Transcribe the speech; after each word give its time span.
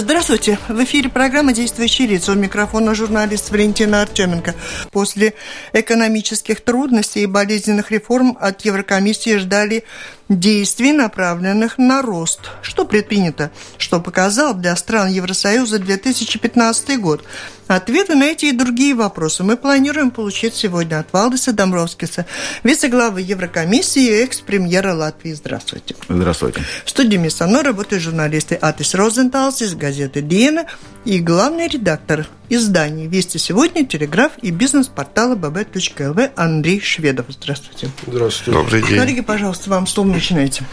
Здравствуйте. 0.00 0.58
В 0.66 0.82
эфире 0.84 1.10
программа 1.10 1.52
«Действующие 1.52 2.08
лица». 2.08 2.32
У 2.32 2.34
микрофона 2.34 2.94
журналист 2.94 3.50
Валентина 3.50 4.00
Артеменко. 4.00 4.54
После 4.92 5.34
экономических 5.74 6.62
трудностей 6.62 7.24
и 7.24 7.26
болезненных 7.26 7.90
реформ 7.90 8.38
от 8.40 8.62
Еврокомиссии 8.62 9.36
ждали 9.36 9.84
действий, 10.30 10.92
направленных 10.92 11.76
на 11.76 12.02
рост. 12.02 12.40
Что 12.62 12.84
предпринято? 12.84 13.50
Что 13.76 14.00
показал 14.00 14.54
для 14.54 14.74
стран 14.76 15.10
Евросоюза 15.10 15.78
2015 15.78 16.98
год? 17.00 17.24
Ответы 17.66 18.16
на 18.16 18.24
эти 18.24 18.46
и 18.46 18.52
другие 18.52 18.94
вопросы 18.94 19.44
мы 19.44 19.56
планируем 19.56 20.10
получить 20.10 20.54
сегодня 20.54 20.98
от 20.98 21.12
Валдиса 21.12 21.52
Домбровскиса, 21.52 22.26
вице-главы 22.64 23.20
Еврокомиссии 23.20 24.02
и 24.02 24.24
экс-премьера 24.24 24.92
Латвии. 24.92 25.32
Здравствуйте. 25.32 25.94
Здравствуйте. 26.08 26.62
В 26.84 26.90
студии 26.90 27.28
со 27.28 27.46
мной 27.46 27.62
работают 27.62 28.02
журналисты 28.02 28.56
Атис 28.56 28.94
Розенталс 28.94 29.62
из 29.62 29.74
газеты 29.74 30.20
«Диена» 30.20 30.66
и 31.04 31.20
главный 31.20 31.68
редактор 31.68 32.26
изданий 32.48 33.06
«Вести 33.06 33.38
сегодня», 33.38 33.86
«Телеграф» 33.86 34.32
и 34.42 34.50
бизнес-портала 34.50 35.36
bb.lv 35.36 36.32
Андрей 36.34 36.80
Шведов. 36.80 37.26
Здравствуйте. 37.28 37.88
Здравствуйте. 38.06 38.50
Добрый 38.50 38.82
день. 38.82 38.98
Коллеги, 38.98 39.20
пожалуйста, 39.20 39.70
вам 39.70 39.86
слово 39.86 40.19
начинайте. 40.20 40.64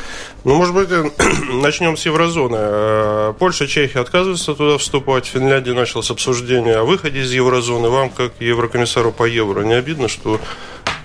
Ну, 0.43 0.55
может 0.55 0.75
быть, 0.75 0.89
начнем 1.63 1.95
с 1.95 2.05
еврозоны. 2.05 2.57
Э, 2.59 3.33
Польша, 3.39 3.65
Чехия 3.65 4.01
отказываются 4.01 4.53
туда 4.53 4.77
вступать. 4.77 5.25
Финляндия 5.25 5.73
началось 5.73 6.11
обсуждение 6.11 6.75
о 6.75 6.83
выходе 6.83 7.21
из 7.21 7.31
еврозоны. 7.31 7.89
Вам, 7.89 8.09
как 8.09 8.33
еврокомиссару 8.39 9.11
по 9.11 9.23
евро, 9.23 9.61
не 9.61 9.73
обидно, 9.73 10.09
что 10.09 10.39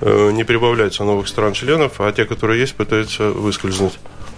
э, 0.01 0.31
не 0.33 0.45
прибавляется 0.45 1.05
новых 1.05 1.29
стран-членов, 1.29 2.01
а 2.01 2.13
те, 2.13 2.25
которые 2.25 2.61
есть, 2.61 2.75
пытаются 2.75 3.31
выскользнуть? 3.31 3.95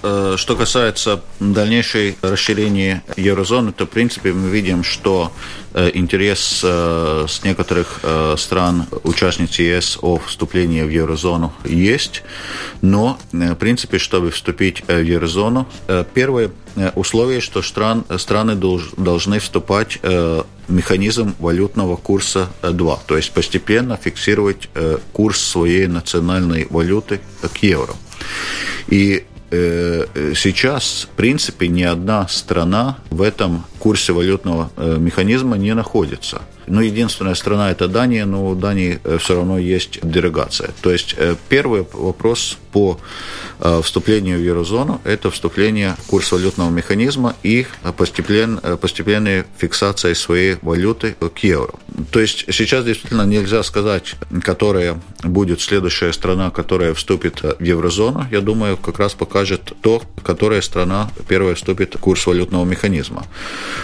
Э, 0.07 0.35
Что 0.37 0.55
касается 0.55 1.23
дальнейшей 1.41 2.19
расширения 2.21 3.03
еврозоны, 3.17 3.73
то, 3.73 3.87
в 3.87 3.89
принципе, 3.89 4.35
мы 4.35 4.51
видим, 4.51 4.85
что 4.85 5.33
э, 5.73 5.91
интерес 5.95 6.61
э, 6.63 7.25
с 7.27 7.43
некоторых 7.43 8.01
стран, 8.37 8.87
участниц 9.03 9.59
ЕС 9.59 9.99
о 10.03 10.19
вступлении 10.19 10.83
в 10.83 10.91
еврозону 10.91 11.55
есть, 11.65 12.23
но, 12.83 13.19
в 13.33 13.55
принципе, 13.55 13.99
чтобы 13.99 14.31
вступить 14.31 14.85
в 14.87 15.03
еврозону, 15.03 15.67
первое 16.13 16.51
условие, 16.95 17.41
что 17.41 17.63
стран, 17.63 18.05
страны 18.19 18.53
долж- 18.53 18.93
должны 18.99 19.39
вступать 19.39 20.01
механизм 20.69 21.35
валютного 21.39 21.97
курса 21.97 22.51
э, 22.61 22.73
2, 22.73 22.99
то 23.07 23.17
есть 23.17 23.33
постепенно 23.33 23.97
фиксировать 23.97 24.69
курс 25.15 25.41
своей 25.41 25.87
национальной 25.87 26.67
валюты 26.69 27.21
к 27.41 27.57
евро. 27.63 27.95
И 28.89 29.25
сейчас, 30.35 31.09
в 31.11 31.17
принципе, 31.17 31.69
ни 31.69 31.83
одна 31.83 32.27
страна 32.29 32.99
в 33.11 33.23
этом 33.23 33.65
курсе 33.79 34.13
валютного 34.13 34.71
э, 34.77 34.97
механизма 34.99 35.57
не 35.57 35.75
находится. 35.75 36.43
Но 36.67 36.81
единственная 36.83 37.35
страна– 37.35 37.71
это 37.73 37.89
Дания, 37.89 38.27
но 38.27 38.47
у 38.47 38.55
Дании 38.55 39.01
э, 39.05 39.19
все 39.19 39.37
равно 39.37 39.59
есть 39.59 39.99
дерогация. 40.03 40.71
То 40.81 40.91
есть 40.91 41.15
э, 41.17 41.37
первый 41.49 41.87
вопрос 41.93 42.59
по 42.73 42.99
э, 43.61 43.81
вступлению 43.83 44.39
в 44.39 44.43
еврозону– 44.43 45.01
это 45.05 45.31
вступление 45.31 45.97
в 46.05 46.07
курс 46.07 46.33
валютного 46.33 46.71
механизма 46.71 47.35
и 47.43 47.67
постепен, 47.97 48.59
постепенная 48.81 49.47
фиксация 49.59 50.15
своей 50.15 50.57
валюты 50.63 51.15
к 51.35 51.39
евро. 51.39 51.75
То 52.11 52.21
есть 52.21 52.47
сейчас 52.53 52.85
действительно 52.85 53.23
нельзя 53.23 53.63
сказать, 53.63 54.17
которая 54.43 55.01
будет 55.23 55.61
следующая 55.61 56.13
страна, 56.13 56.51
которая 56.51 56.95
вступит 56.95 57.43
в 57.43 57.63
еврозону. 57.63 58.27
Я 58.31 58.41
думаю, 58.41 58.77
как 58.77 58.99
раз 58.99 59.15
покажет 59.15 59.73
то, 59.81 60.03
которая 60.23 60.61
страна 60.61 61.11
первая 61.29 61.55
вступит 61.55 61.95
в 61.95 61.99
курс 61.99 62.27
валютного 62.27 62.65
механизма. 62.65 63.27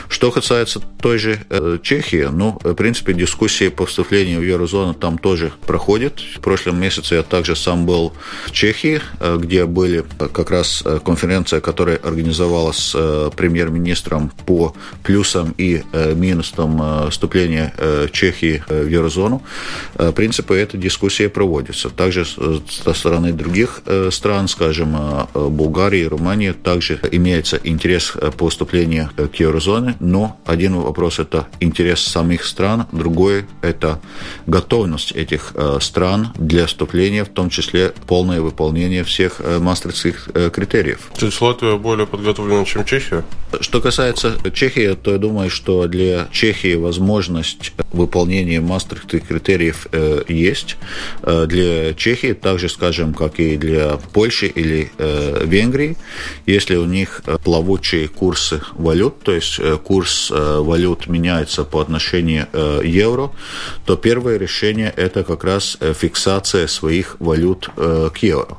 Что 0.08 0.30
касается 0.30 0.80
той 1.00 1.18
же 1.18 1.40
Чехии, 1.82 2.28
ну, 2.30 2.58
в 2.70 2.74
принципе, 2.74 3.12
дискуссии 3.12 3.68
по 3.68 3.86
вступлению 3.86 4.40
в 4.40 4.44
еврозону 4.44 4.94
там 4.94 5.18
тоже 5.18 5.52
проходят. 5.66 6.20
В 6.20 6.40
прошлом 6.40 6.80
месяце 6.80 7.16
я 7.16 7.22
также 7.22 7.56
сам 7.56 7.86
был 7.86 8.12
в 8.46 8.52
Чехии, 8.52 9.00
э, 9.18 9.38
где 9.40 9.66
были 9.66 10.04
э, 10.18 10.28
как 10.32 10.50
раз 10.50 10.82
э, 10.84 11.00
конференция, 11.04 11.60
которая 11.60 11.96
организовалась 11.96 12.78
с 12.78 13.30
премьер-министром 13.36 14.30
по 14.46 14.74
плюсам 15.02 15.54
и 15.58 15.82
минусам 16.14 17.10
вступления 17.10 17.72
Чехии 18.12 18.62
в 18.68 18.86
еврозону. 18.86 19.42
В 19.94 20.12
принципе, 20.12 20.54
эта 20.54 20.76
дискуссия 20.76 21.28
проводится. 21.28 21.90
Также 21.90 22.24
со 22.24 22.94
стороны 22.94 23.32
других 23.32 23.82
стран, 24.10 24.48
скажем, 24.48 24.96
Болгарии, 25.34 26.04
Румынии, 26.04 26.52
также 26.52 27.00
имеется 27.12 27.60
интерес 27.62 28.14
по 28.36 28.48
вступлению 28.48 29.10
к 29.16 29.34
еврозоне, 29.36 29.96
но 30.00 30.38
один 30.46 30.76
вопрос– 30.76 31.18
это 31.18 31.46
интерес 31.60 32.00
самих 32.00 32.44
стран, 32.44 32.59
другой– 32.92 33.46
это 33.62 34.00
готовность 34.46 35.12
этих 35.12 35.52
э, 35.54 35.78
стран 35.80 36.28
для 36.36 36.66
вступления, 36.66 37.24
в 37.24 37.28
том 37.28 37.50
числе 37.50 37.92
полное 38.06 38.40
выполнение 38.40 39.04
всех 39.04 39.40
э, 39.40 39.58
мастерских 39.58 40.28
э, 40.34 40.50
критериев. 40.50 41.10
То 41.18 41.26
есть 41.26 41.40
Латвия 41.40 41.76
более 41.76 42.06
подготовлена, 42.06 42.64
чем 42.64 42.84
Чехия? 42.84 43.24
Что 43.60 43.80
касается 43.80 44.36
Чехии, 44.52 44.94
то 44.94 45.12
я 45.12 45.18
думаю, 45.18 45.50
что 45.50 45.86
для 45.86 46.28
Чехии 46.30 46.74
возможность 46.74 47.72
выполнения 47.92 48.60
мастерских 48.60 49.26
критериев 49.26 49.86
есть. 50.28 50.76
Для 51.22 51.94
Чехии, 51.94 52.32
так 52.32 52.58
же, 52.58 52.68
скажем, 52.68 53.14
как 53.14 53.40
и 53.40 53.56
для 53.56 53.98
Польши 54.12 54.46
или 54.46 54.92
Венгрии, 54.98 55.96
если 56.46 56.76
у 56.76 56.84
них 56.84 57.22
плавучие 57.44 58.08
курсы 58.08 58.60
валют, 58.74 59.22
то 59.22 59.32
есть 59.32 59.60
курс 59.82 60.30
валют 60.30 61.08
меняется 61.08 61.64
по 61.64 61.80
отношению 61.80 62.46
э, 62.52 62.80
евро, 62.84 63.30
то 63.84 63.96
первое 63.96 64.38
решение 64.38 64.92
это 64.96 65.24
как 65.24 65.44
раз 65.44 65.76
э, 65.80 65.92
фиксация 65.94 66.66
своих 66.66 67.16
валют 67.20 67.68
э, 67.76 68.10
к 68.12 68.18
евро. 68.18 68.58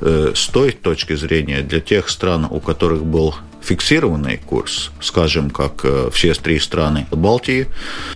Э, 0.00 0.32
С 0.34 0.48
той 0.48 0.72
точки 0.72 1.16
зрения, 1.16 1.62
для 1.62 1.80
тех 1.80 2.08
стран, 2.08 2.46
у 2.50 2.60
которых 2.60 3.04
был 3.04 3.34
фиксированный 3.62 4.38
курс, 4.38 4.90
скажем, 5.00 5.50
как 5.50 5.80
э, 5.84 6.10
все 6.12 6.34
три 6.34 6.58
страны 6.58 7.06
Балтии, 7.10 7.68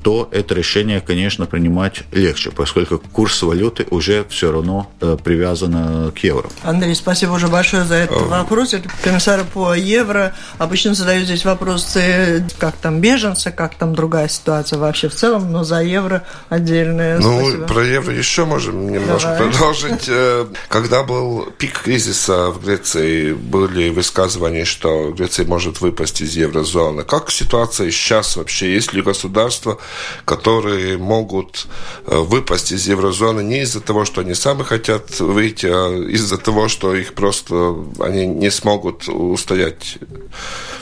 то 0.02 0.28
это 0.32 0.54
решение, 0.54 1.00
конечно, 1.00 1.46
принимать 1.46 2.02
легче, 2.12 2.50
поскольку 2.50 2.98
курс 2.98 3.42
валюты 3.42 3.86
уже 3.90 4.24
все 4.28 4.50
равно 4.52 4.90
э, 5.00 5.16
привязан 5.22 6.12
к 6.12 6.18
евро. 6.18 6.48
Андрей, 6.62 6.94
спасибо 6.94 7.32
уже 7.32 7.48
большое 7.48 7.84
за 7.84 7.94
этот 7.96 8.22
вопрос. 8.22 8.74
Это 8.74 8.88
комиссар 9.02 9.44
по 9.52 9.74
евро. 9.74 10.34
Обычно 10.58 10.94
задают 10.94 11.24
здесь 11.26 11.44
вопросы, 11.44 12.44
как 12.58 12.76
там 12.76 13.00
беженцы, 13.00 13.50
как 13.50 13.74
там 13.74 13.94
другая 13.94 14.28
ситуация 14.28 14.78
вообще 14.78 15.08
в 15.08 15.14
целом, 15.14 15.52
но 15.52 15.64
за 15.64 15.82
евро 15.82 16.24
отдельное 16.48 17.18
Ну, 17.18 17.40
спасибо. 17.40 17.66
про 17.66 17.84
евро 17.84 18.14
еще 18.14 18.44
можем 18.44 18.90
немножко 18.90 19.28
Давай. 19.36 19.50
продолжить. 19.52 20.04
Э, 20.08 20.46
Когда 20.68 21.02
был 21.02 21.46
пик 21.58 21.80
кризиса 21.82 22.50
в 22.50 22.64
Греции, 22.64 23.32
были 23.32 23.90
высказывания, 23.90 24.64
что 24.64 25.10
Греция 25.12 25.35
может 25.44 25.80
выпасть 25.80 26.20
из 26.20 26.36
еврозоны. 26.36 27.04
Как 27.04 27.30
ситуация 27.30 27.90
сейчас 27.90 28.36
вообще? 28.36 28.72
Есть 28.72 28.92
ли 28.92 29.02
государства, 29.02 29.78
которые 30.24 30.98
могут 30.98 31.66
э, 32.06 32.16
выпасть 32.16 32.72
из 32.72 32.86
еврозоны 32.88 33.42
не 33.42 33.62
из-за 33.62 33.80
того, 33.80 34.04
что 34.04 34.20
они 34.20 34.34
сами 34.34 34.62
хотят 34.62 35.20
выйти, 35.20 35.66
а 35.66 36.08
из-за 36.08 36.38
того, 36.38 36.68
что 36.68 36.94
их 36.94 37.14
просто 37.14 37.76
они 38.00 38.26
не 38.26 38.50
смогут 38.50 39.08
устоять 39.08 39.98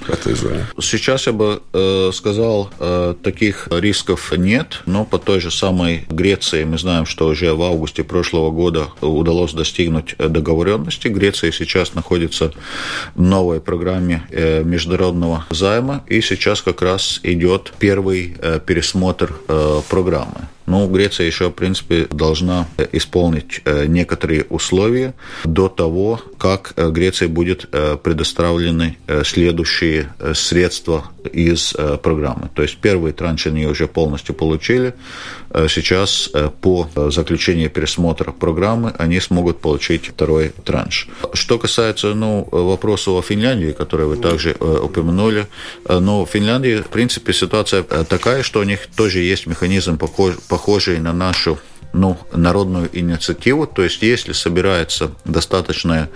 в 0.06 0.10
этой 0.10 0.34
зоне? 0.34 0.66
Сейчас 0.80 1.26
я 1.26 1.32
бы 1.32 1.62
э, 1.72 2.10
сказал, 2.12 2.70
э, 2.78 3.14
таких 3.22 3.68
рисков 3.70 4.32
нет, 4.36 4.82
но 4.86 5.04
по 5.04 5.18
той 5.18 5.40
же 5.40 5.50
самой 5.50 6.04
Греции 6.08 6.64
мы 6.64 6.78
знаем, 6.78 7.06
что 7.06 7.26
уже 7.26 7.54
в 7.54 7.62
августе 7.62 8.04
прошлого 8.04 8.50
года 8.50 8.88
удалось 9.00 9.52
достигнуть 9.52 10.16
договоренности. 10.18 11.08
Греция 11.08 11.52
сейчас 11.52 11.94
находится 11.94 12.52
в 13.14 13.22
новой 13.22 13.60
программе 13.60 14.26
международного 14.64 15.44
займа, 15.50 16.04
и 16.06 16.20
сейчас 16.20 16.62
как 16.62 16.82
раз 16.82 17.20
идет 17.22 17.72
первый 17.78 18.36
э, 18.38 18.60
пересмотр 18.64 19.34
э, 19.48 19.80
программы. 19.88 20.48
Ну, 20.66 20.88
Греция 20.88 21.26
еще, 21.26 21.48
в 21.48 21.52
принципе, 21.52 22.06
должна 22.10 22.66
исполнить 22.92 23.60
некоторые 23.86 24.44
условия 24.48 25.14
до 25.44 25.68
того, 25.68 26.20
как 26.38 26.72
Греции 26.76 27.26
будет 27.26 27.68
предоставлены 28.02 28.96
следующие 29.24 30.08
средства 30.34 31.10
из 31.32 31.74
программы. 32.02 32.50
То 32.54 32.62
есть 32.62 32.78
первый 32.78 33.12
транш 33.12 33.46
они 33.46 33.66
уже 33.66 33.86
полностью 33.86 34.34
получили. 34.34 34.94
Сейчас 35.68 36.30
по 36.60 36.88
заключению 37.10 37.70
пересмотра 37.70 38.32
программы 38.32 38.92
они 38.98 39.20
смогут 39.20 39.60
получить 39.60 40.08
второй 40.08 40.52
транш. 40.64 41.08
Что 41.32 41.58
касается 41.58 42.14
ну, 42.14 42.48
вопроса 42.50 43.12
о 43.12 43.22
Финляндии, 43.22 43.72
который 43.72 44.06
вы 44.06 44.16
также 44.16 44.52
упомянули, 44.52 45.46
но 45.88 46.24
в 46.24 46.30
Финляндии, 46.30 46.78
в 46.80 46.88
принципе, 46.88 47.32
ситуация 47.32 47.82
такая, 47.82 48.42
что 48.42 48.60
у 48.60 48.64
них 48.64 48.86
тоже 48.96 49.20
есть 49.20 49.46
механизм, 49.46 49.96
похожий 49.96 50.38
на 51.00 51.12
нашу 51.12 51.58
ну, 51.94 52.18
народную 52.32 52.90
инициативу, 52.92 53.66
то 53.66 53.82
есть 53.82 54.02
если 54.02 54.32
собирается 54.32 55.12
достаточное 55.24 56.10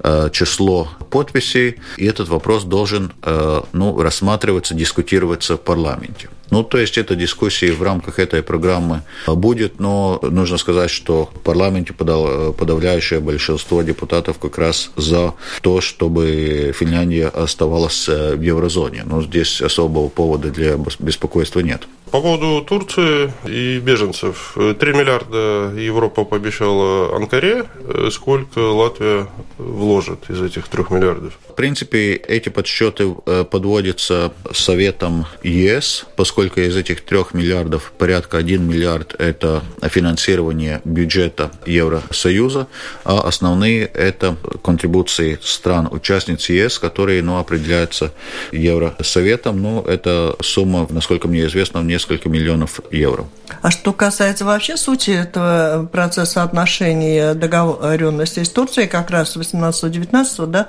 э, 0.00 0.28
число 0.30 0.88
подписей, 1.10 1.76
и 1.96 2.04
этот 2.04 2.28
вопрос 2.28 2.64
должен 2.64 3.12
э, 3.22 3.62
ну, 3.72 4.00
рассматриваться, 4.00 4.74
дискутироваться 4.74 5.56
в 5.56 5.60
парламенте. 5.60 6.28
Ну, 6.50 6.62
то 6.62 6.76
есть 6.76 6.98
это 6.98 7.16
дискуссии 7.16 7.70
в 7.70 7.82
рамках 7.82 8.18
этой 8.18 8.42
программы 8.42 9.02
будет, 9.26 9.80
но 9.80 10.20
нужно 10.22 10.58
сказать, 10.58 10.90
что 10.90 11.30
в 11.34 11.40
парламенте 11.40 11.94
подавляющее 11.94 13.20
большинство 13.20 13.80
депутатов 13.80 14.38
как 14.38 14.58
раз 14.58 14.90
за 14.96 15.32
то, 15.62 15.80
чтобы 15.80 16.74
Финляндия 16.78 17.28
оставалась 17.28 18.06
э, 18.06 18.36
в 18.36 18.42
еврозоне. 18.42 19.04
Но 19.06 19.22
здесь 19.22 19.62
особого 19.62 20.08
повода 20.08 20.50
для 20.50 20.76
беспокойства 20.98 21.60
нет. 21.60 21.88
По 22.12 22.20
поводу 22.20 22.62
Турции 22.62 23.32
и 23.46 23.78
беженцев. 23.78 24.52
3 24.54 24.92
миллиарда 24.92 25.72
Европа 25.74 26.24
пообещала 26.24 27.16
Анкаре. 27.16 27.64
Сколько 28.10 28.58
Латвия 28.58 29.28
вложит 29.56 30.28
из 30.28 30.42
этих 30.42 30.68
3 30.68 30.84
миллиардов? 30.90 31.32
В 31.48 31.54
принципе, 31.54 32.12
эти 32.12 32.50
подсчеты 32.50 33.14
э, 33.24 33.44
подводятся 33.50 34.34
Советом 34.52 35.24
ЕС, 35.42 36.04
поскольку 36.14 36.60
из 36.60 36.76
этих 36.76 37.00
3 37.00 37.18
миллиардов 37.32 37.92
порядка 37.96 38.36
1 38.36 38.62
миллиард– 38.62 39.14
это 39.18 39.62
финансирование 39.82 40.82
бюджета 40.84 41.50
Евросоюза, 41.64 42.66
а 43.04 43.20
основные– 43.20 43.86
это 43.94 44.36
контрибуции 44.62 45.38
стран-участниц 45.40 46.50
ЕС, 46.50 46.78
которые 46.78 47.22
ну, 47.22 47.38
определяются 47.38 48.12
Евросоветом. 48.52 49.62
Ну, 49.62 49.80
это 49.80 50.36
сумма, 50.40 50.86
насколько 50.90 51.26
мне 51.26 51.46
известно, 51.46 51.80
в 51.80 51.84
несколько 51.84 52.01
миллионов 52.28 52.80
евро. 52.90 53.26
А 53.60 53.70
что 53.70 53.92
касается 53.92 54.44
вообще 54.44 54.76
сути 54.76 55.10
этого 55.10 55.88
процесса 55.92 56.42
отношений 56.42 57.34
договоренности 57.34 58.42
с 58.42 58.50
Турцией, 58.50 58.88
как 58.88 59.10
раз 59.10 59.36
18-19, 59.36 60.46
да, 60.46 60.68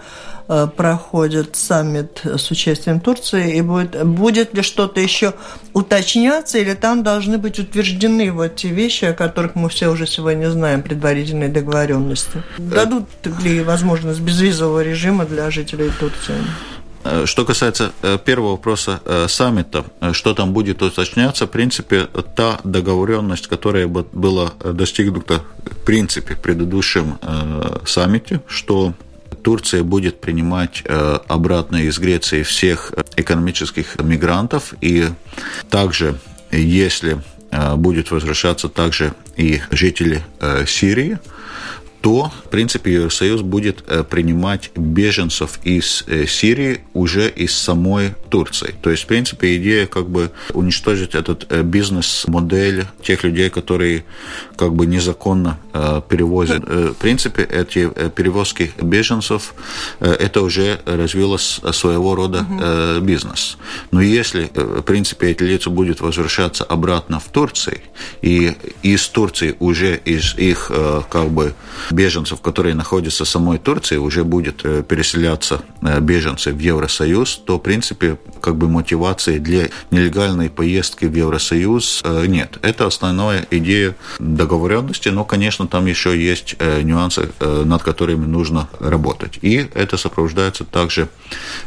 Э, 0.49 0.67
проходит 0.67 1.55
саммит 1.55 2.21
с 2.25 2.51
участием 2.51 2.99
Турции, 2.99 3.55
и 3.55 3.61
будет, 3.61 4.05
будет 4.05 4.53
ли 4.53 4.61
что-то 4.61 4.99
еще 4.99 5.33
уточняться, 5.71 6.57
или 6.57 6.73
там 6.73 7.01
должны 7.01 7.37
быть 7.37 7.59
утверждены 7.59 8.29
вот 8.31 8.57
те 8.57 8.67
вещи, 8.67 9.05
о 9.05 9.13
которых 9.13 9.55
мы 9.55 9.69
все 9.69 9.89
уже 9.89 10.05
сегодня 10.05 10.49
знаем, 10.49 10.81
предварительные 10.81 11.47
договоренности? 11.47 12.43
Дадут 12.57 13.07
ли 13.41 13.61
возможность 13.61 14.19
безвизового 14.19 14.83
режима 14.83 15.25
для 15.25 15.49
жителей 15.49 15.91
Турции? 15.97 16.35
Э, 17.03 17.25
что 17.25 17.45
касается 17.45 17.91
э, 18.01 18.17
первого 18.23 18.51
вопроса 18.51 19.01
саммита, 19.27 19.85
что 20.13 20.33
там 20.33 20.53
будет 20.53 20.81
уточняться, 20.81 21.47
в 21.47 21.51
принципе, 21.51 22.07
та 22.35 22.59
договоренность, 22.63 23.47
которая 23.47 23.87
была 23.87 24.53
достигнута 24.63 25.43
в 25.65 25.85
принципе 25.85 26.35
в 26.35 26.41
предыдущем 26.41 27.17
саммите, 27.85 28.41
что 28.47 28.93
Турция 29.43 29.83
будет 29.83 30.21
принимать 30.21 30.81
э, 30.85 31.19
обратно 31.27 31.77
из 31.77 31.99
Греции 31.99 32.43
всех 32.43 32.93
экономических 33.15 33.99
мигрантов, 33.99 34.73
и 34.81 35.09
также, 35.69 36.19
если 36.51 37.21
э, 37.51 37.75
будет 37.75 38.11
возвращаться 38.11 38.69
также 38.69 39.13
и 39.35 39.61
жители 39.69 40.23
э, 40.39 40.65
Сирии, 40.65 41.19
то, 42.03 42.33
в 42.45 42.49
принципе, 42.49 42.95
Евросоюз 42.95 43.43
будет 43.43 43.85
э, 43.87 44.03
принимать 44.03 44.71
беженцев 44.75 45.57
из 45.63 46.03
э, 46.07 46.25
Сирии 46.27 46.81
уже 46.93 47.29
из 47.29 47.55
самой 47.55 48.13
Турции. 48.29 48.75
То 48.81 48.89
есть, 48.89 49.03
в 49.03 49.05
принципе, 49.05 49.55
идея 49.55 49.87
как 49.87 50.09
бы 50.09 50.29
уничтожить 50.51 51.15
этот 51.15 51.45
э, 51.49 51.63
бизнес-модель 51.63 52.87
тех 53.01 53.23
людей, 53.23 53.49
которые 53.49 54.03
как 54.57 54.73
бы 54.73 54.85
незаконно 54.85 55.57
перевозят. 56.09 56.63
В 56.67 56.93
принципе, 56.93 57.43
эти 57.43 57.89
перевозки 58.09 58.71
беженцев, 58.79 59.53
это 59.99 60.41
уже 60.41 60.79
развилось 60.85 61.59
своего 61.71 62.15
рода 62.15 62.99
бизнес. 63.01 63.57
Но 63.91 64.01
если, 64.01 64.51
в 64.53 64.81
принципе, 64.83 65.31
эти 65.31 65.43
лица 65.43 65.69
будут 65.69 66.01
возвращаться 66.01 66.63
обратно 66.63 67.19
в 67.19 67.29
Турцию, 67.29 67.79
и 68.21 68.55
из 68.83 69.07
Турции 69.09 69.55
уже 69.59 69.95
из 69.95 70.35
их 70.37 70.71
как 71.09 71.29
бы 71.29 71.55
беженцев, 71.93 72.41
которые 72.41 72.75
находятся 72.75 73.25
в 73.25 73.27
самой 73.27 73.57
Турции, 73.57 73.97
уже 73.97 74.23
будет 74.23 74.61
э, 74.63 74.83
переселяться 74.83 75.61
э, 75.81 75.99
беженцы 75.99 76.51
в 76.51 76.59
Евросоюз, 76.59 77.41
то, 77.45 77.57
в 77.57 77.59
принципе, 77.59 78.17
как 78.41 78.55
бы 78.55 78.67
мотивации 78.67 79.37
для 79.37 79.69
нелегальной 79.91 80.49
поездки 80.49 81.05
в 81.05 81.15
Евросоюз 81.15 82.01
э, 82.03 82.25
нет. 82.27 82.57
Это 82.61 82.87
основная 82.87 83.45
идея 83.51 83.95
договоренности, 84.19 85.09
но, 85.09 85.23
конечно, 85.23 85.67
там 85.67 85.85
еще 85.85 86.17
есть 86.17 86.55
нюансы, 86.59 87.29
над 87.39 87.83
которыми 87.83 88.25
нужно 88.25 88.67
работать. 88.79 89.39
И 89.41 89.67
это 89.73 89.97
сопровождается 89.97 90.63
также 90.63 91.09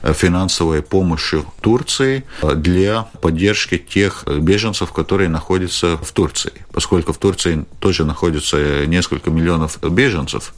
финансовой 0.02 0.82
помощью 0.82 1.44
Турции 1.60 2.24
для 2.42 3.02
поддержки 3.20 3.78
тех 3.78 4.24
беженцев, 4.26 4.92
которые 4.92 5.28
находятся 5.28 5.98
в 5.98 6.12
Турции. 6.12 6.52
Поскольку 6.72 7.12
в 7.12 7.18
Турции 7.18 7.64
тоже 7.80 8.04
находится 8.04 8.86
несколько 8.86 9.30
миллионов 9.30 9.78
беженцев, 9.82 10.15
беженцев, 10.16 10.54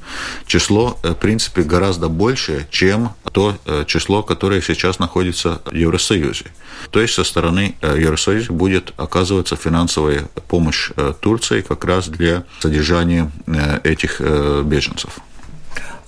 число, 0.47 0.99
э, 1.03 1.11
в 1.11 1.15
принципе, 1.15 1.63
гораздо 1.63 2.09
больше, 2.09 2.67
чем 2.71 3.11
то 3.33 3.57
э, 3.67 3.85
число, 3.87 4.23
которое 4.23 4.63
сейчас 4.63 4.99
находится 4.99 5.61
в 5.65 5.75
Евросоюзе. 5.75 6.47
То 6.91 7.01
есть 7.01 7.15
со 7.15 7.25
стороны 7.25 7.75
э, 7.81 7.97
Евросоюза 7.99 8.53
будет 8.53 8.93
оказываться 8.97 9.57
финансовая 9.57 10.29
помощь 10.49 10.91
Турции 11.21 11.63
как 11.63 11.85
раз 11.85 12.09
для 12.09 12.45
содержания 12.61 13.31
этих 13.85 14.21
беженцев. 14.21 15.19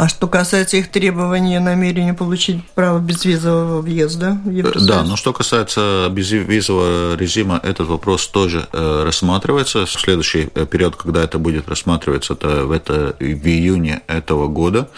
А 0.00 0.08
что 0.08 0.28
касается 0.28 0.78
их 0.78 0.90
требований 0.90 1.56
и 1.56 1.58
намерения 1.58 2.14
получить 2.14 2.64
право 2.70 3.00
безвизового 3.00 3.82
въезда 3.82 4.40
в 4.46 4.50
Евросоюз? 4.50 4.86
Да, 4.86 5.02
но 5.02 5.14
что 5.14 5.34
касается 5.34 6.08
безвизового 6.10 7.16
режима, 7.16 7.60
этот 7.62 7.86
вопрос 7.86 8.26
тоже 8.26 8.66
э, 8.72 9.02
рассматривается. 9.04 9.84
В 9.84 9.90
следующий 9.90 10.48
э, 10.54 10.64
период, 10.64 10.96
когда 10.96 11.22
это 11.22 11.38
будет 11.38 11.68
рассматриваться, 11.68 12.32
это 12.32 12.64
в, 12.64 12.72
это 12.72 13.14
в 13.20 13.46
июне 13.46 14.00
этого 14.06 14.48
года. 14.48 14.88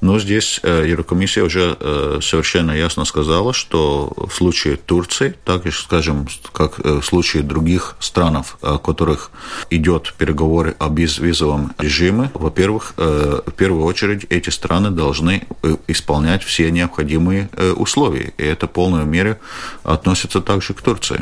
Но 0.00 0.18
здесь 0.18 0.58
э, 0.62 0.86
Еврокомиссия 0.88 1.44
уже 1.44 1.76
совершенно 2.22 2.72
ясно 2.72 3.04
сказала, 3.04 3.52
что 3.52 4.10
в 4.16 4.32
случае 4.32 4.78
Турции, 4.78 5.34
так 5.44 5.66
и, 5.66 5.70
скажем, 5.70 6.28
как 6.52 6.78
в 6.78 7.02
случае 7.02 7.42
других 7.42 7.96
стран, 8.00 8.42
о 8.62 8.78
которых 8.78 9.30
идет 9.68 10.14
переговоры 10.16 10.76
о 10.78 10.88
безвизовом 10.88 11.74
режиме, 11.78 12.30
во-первых, 12.32 12.94
в 12.96 13.52
первую 13.54 13.84
очередь 13.84 14.24
эти 14.30 14.45
эти 14.46 14.54
страны 14.54 14.90
должны 14.90 15.42
э, 15.62 15.76
исполнять 15.88 16.42
все 16.42 16.70
необходимые 16.70 17.48
э, 17.52 17.72
условия. 17.72 18.32
И 18.38 18.44
это 18.44 18.66
в 18.66 18.70
полной 18.70 19.04
мере 19.04 19.38
относится 19.82 20.40
также 20.40 20.74
к 20.74 20.82
Турции. 20.82 21.20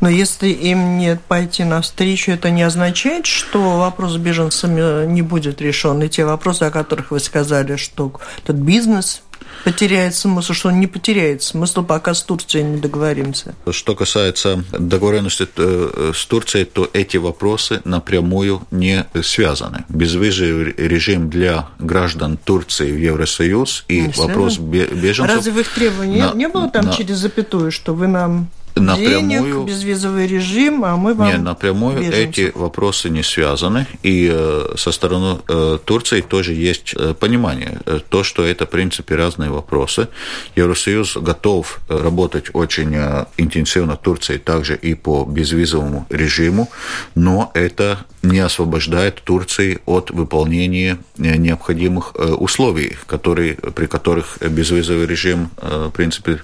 Но 0.00 0.08
если 0.08 0.48
им 0.48 0.98
не 0.98 1.16
пойти 1.16 1.64
навстречу, 1.64 2.32
это 2.32 2.50
не 2.50 2.62
означает, 2.62 3.26
что 3.26 3.78
вопрос 3.78 4.12
с 4.12 4.16
беженцами 4.16 5.06
не 5.06 5.22
будет 5.22 5.60
решен. 5.60 6.02
И 6.02 6.08
те 6.08 6.24
вопросы, 6.24 6.64
о 6.64 6.70
которых 6.70 7.10
вы 7.10 7.20
сказали, 7.20 7.76
что 7.76 8.12
этот 8.44 8.56
бизнес 8.56 9.22
потеряет 9.64 10.14
смысл, 10.14 10.52
что 10.52 10.68
он 10.68 10.80
не 10.80 10.86
потеряет 10.86 11.42
смысл, 11.42 11.84
пока 11.84 12.14
с 12.14 12.22
Турцией 12.22 12.64
не 12.64 12.78
договоримся. 12.78 13.54
Что 13.70 13.94
касается 13.94 14.64
договоренности 14.72 15.48
э, 15.56 16.12
с 16.14 16.26
Турцией, 16.26 16.64
то 16.64 16.88
эти 16.92 17.16
вопросы 17.16 17.80
напрямую 17.84 18.62
не 18.70 19.06
связаны. 19.22 19.84
Безвизовый 19.88 20.74
режим 20.76 21.30
для 21.30 21.68
граждан 21.78 22.36
Турции 22.36 22.90
в 22.90 22.98
Евросоюз 22.98 23.84
и 23.88 24.02
не 24.02 24.12
вопрос 24.16 24.54
связан? 24.54 24.70
беженцев... 24.70 25.36
Разве 25.36 25.52
в 25.52 25.58
их 25.58 25.68
требовании 25.68 26.20
на, 26.20 26.32
не 26.34 26.48
было 26.48 26.68
там 26.68 26.86
на, 26.86 26.92
через 26.92 27.16
запятую, 27.16 27.70
что 27.70 27.94
вы 27.94 28.06
нам 28.06 28.48
напрямую, 28.74 29.52
денег, 29.52 29.66
безвизовый 29.66 30.26
режим, 30.26 30.84
а 30.84 30.96
мы 30.96 31.14
вам 31.14 31.28
Не, 31.28 31.38
напрямую 31.38 31.98
беженцев. 31.98 32.18
эти 32.18 32.52
вопросы 32.54 33.10
не 33.10 33.22
связаны, 33.22 33.86
и 34.02 34.30
э, 34.32 34.74
со 34.76 34.92
стороны 34.92 35.40
э, 35.48 35.78
Турции 35.84 36.20
тоже 36.20 36.52
есть 36.54 36.94
э, 36.96 37.14
понимание, 37.14 37.78
то, 38.08 38.22
что 38.22 38.44
это, 38.44 38.66
в 38.66 38.70
принципе, 38.70 39.16
разные 39.16 39.50
вопросы. 39.50 40.08
Евросоюз 40.56 41.16
готов 41.16 41.80
работать 41.88 42.46
очень 42.52 42.94
интенсивно 43.36 43.96
Турцией 43.96 44.38
также 44.38 44.76
и 44.76 44.94
по 44.94 45.24
безвизовому 45.24 46.06
режиму, 46.10 46.70
но 47.14 47.50
это 47.54 48.04
не 48.22 48.38
освобождает 48.38 49.22
Турции 49.22 49.80
от 49.86 50.10
выполнения 50.10 50.98
необходимых 51.16 52.14
условий, 52.14 52.96
которые, 53.06 53.54
при 53.54 53.86
которых 53.86 54.38
безвизовый 54.40 55.06
режим, 55.06 55.50
в 55.60 55.90
принципе, 55.90 56.40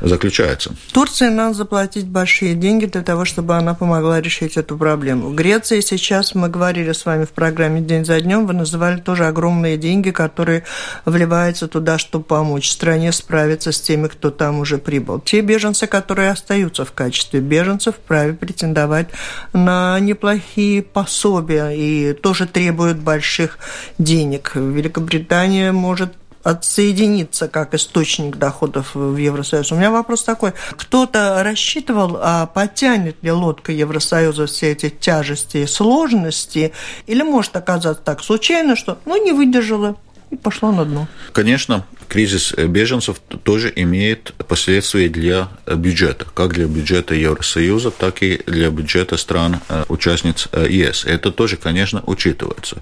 заключается. 0.00 0.74
Турции 0.92 1.28
надо 1.28 1.54
заплатить 1.54 2.06
большие 2.06 2.54
деньги 2.54 2.86
для 2.86 3.02
того, 3.02 3.24
чтобы 3.24 3.56
она 3.56 3.74
помогла 3.74 4.20
решить 4.20 4.56
эту 4.56 4.76
проблему. 4.76 5.28
В 5.28 5.34
Греции 5.34 5.80
сейчас, 5.80 6.34
мы 6.34 6.48
говорили 6.48 6.92
с 6.92 7.04
вами 7.04 7.24
в 7.24 7.30
программе 7.30 7.80
«День 7.80 8.04
за 8.04 8.20
днем», 8.20 8.46
вы 8.46 8.54
называли 8.54 9.00
тоже 9.00 9.26
огромные 9.26 9.76
деньги, 9.76 10.10
которые 10.10 10.64
вливаются 11.04 11.68
туда, 11.68 11.98
чтобы 11.98 12.24
помочь 12.24 12.70
стране 12.70 13.12
справиться 13.12 13.72
с 13.72 13.80
теми, 13.80 14.08
кто 14.08 14.30
там 14.30 14.60
уже 14.60 14.78
прибыл. 14.78 15.20
Те 15.20 15.40
беженцы, 15.40 15.86
которые 15.86 16.30
остаются 16.30 16.84
в 16.84 16.92
качестве 16.92 17.40
беженцев, 17.40 17.96
вправе 17.96 18.34
претендовать 18.34 19.08
на 19.52 19.98
неплохие 20.00 20.82
пособия 20.82 21.70
и 21.70 22.12
тоже 22.12 22.46
требуют 22.46 22.98
больших 22.98 23.58
денег. 23.98 24.52
Великобритания 24.54 25.72
может 25.72 26.12
отсоединиться 26.44 27.48
как 27.48 27.74
источник 27.74 28.36
доходов 28.36 28.94
в 28.94 29.16
Евросоюз. 29.16 29.72
У 29.72 29.76
меня 29.76 29.90
вопрос 29.90 30.22
такой. 30.22 30.52
Кто-то 30.76 31.42
рассчитывал, 31.42 32.18
а 32.20 32.46
потянет 32.46 33.16
ли 33.22 33.32
лодка 33.32 33.72
Евросоюза 33.72 34.46
все 34.46 34.72
эти 34.72 34.90
тяжести 34.90 35.58
и 35.58 35.66
сложности? 35.66 36.72
Или 37.06 37.22
может 37.22 37.56
оказаться 37.56 38.02
так 38.02 38.22
случайно, 38.22 38.76
что 38.76 38.98
ну, 39.06 39.22
не 39.22 39.32
выдержала 39.32 39.96
и 40.34 40.36
пошла 40.36 40.70
на 40.72 40.84
дно? 40.84 41.06
Конечно, 41.32 41.86
кризис 42.08 42.52
беженцев 42.52 43.20
тоже 43.42 43.72
имеет 43.74 44.34
последствия 44.48 45.08
для 45.08 45.48
бюджета, 45.66 46.26
как 46.34 46.52
для 46.54 46.66
бюджета 46.66 47.14
Евросоюза, 47.14 47.90
так 47.90 48.22
и 48.22 48.42
для 48.46 48.70
бюджета 48.70 49.16
стран-участниц 49.16 50.48
э, 50.52 50.66
э, 50.66 50.70
ЕС. 50.70 51.04
Это 51.04 51.32
тоже, 51.32 51.56
конечно, 51.56 52.02
учитывается. 52.06 52.76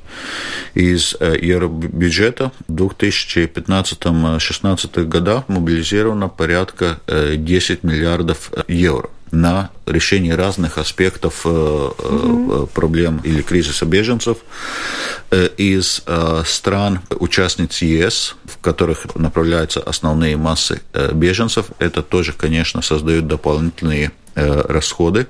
Из 0.74 1.16
э, 1.20 1.36
евробюджета 1.40 2.52
в 2.68 2.74
2015-2016 2.74 5.04
годах 5.04 5.48
мобилизировано 5.48 6.28
порядка 6.28 6.98
10 7.06 7.84
миллиардов 7.84 8.50
евро 8.68 9.08
на 9.30 9.70
решение 9.86 10.34
разных 10.34 10.78
аспектов 10.78 11.46
угу. 11.46 12.66
проблем 12.74 13.20
или 13.24 13.42
кризиса 13.42 13.86
беженцев 13.86 14.38
из 15.56 16.02
стран 16.44 17.00
участниц 17.10 17.82
ЕС, 17.82 18.36
в 18.44 18.58
которых 18.58 19.14
направляются 19.14 19.80
основные 19.80 20.36
массы 20.36 20.82
беженцев. 21.12 21.66
Это 21.78 22.02
тоже, 22.02 22.32
конечно, 22.32 22.82
создает 22.82 23.26
дополнительные 23.26 24.12
расходы. 24.34 25.26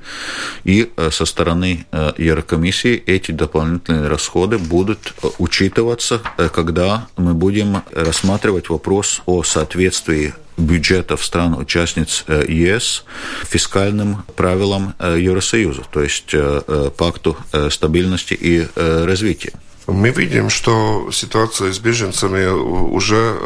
И 0.64 0.92
со 1.10 1.24
стороны 1.24 1.86
Еврокомиссии 2.18 2.94
эти 2.94 3.32
дополнительные 3.32 4.08
расходы 4.08 4.58
будут 4.58 5.14
учитываться, 5.38 6.20
когда 6.52 7.08
мы 7.16 7.34
будем 7.34 7.82
рассматривать 7.92 8.70
вопрос 8.70 9.22
о 9.26 9.42
соответствии 9.42 10.34
бюджетов 10.56 11.24
стран-участниц 11.24 12.24
э, 12.28 12.44
ЕС 12.48 13.04
фискальным 13.44 14.22
правилам 14.36 14.94
э, 14.98 15.18
Евросоюза, 15.20 15.82
то 15.90 16.02
есть 16.02 16.30
э, 16.32 16.90
пакту 16.96 17.36
стабильности 17.70 18.34
и 18.34 18.66
развития. 18.76 19.52
Мы 19.86 20.10
видим, 20.10 20.48
что 20.48 21.10
ситуация 21.12 21.72
с 21.72 21.78
беженцами 21.78 22.46
уже 22.46 23.36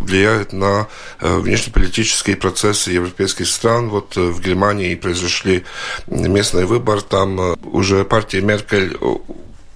влияет 0.00 0.52
на 0.52 0.88
внешнеполитические 1.20 2.36
процессы 2.36 2.90
европейских 2.90 3.46
стран. 3.46 3.90
Вот 3.90 4.16
в 4.16 4.40
Германии 4.40 4.94
произошли 4.94 5.64
местный 6.06 6.64
выбор, 6.64 7.00
там 7.02 7.56
уже 7.62 8.04
партия 8.04 8.40
Меркель 8.40 8.96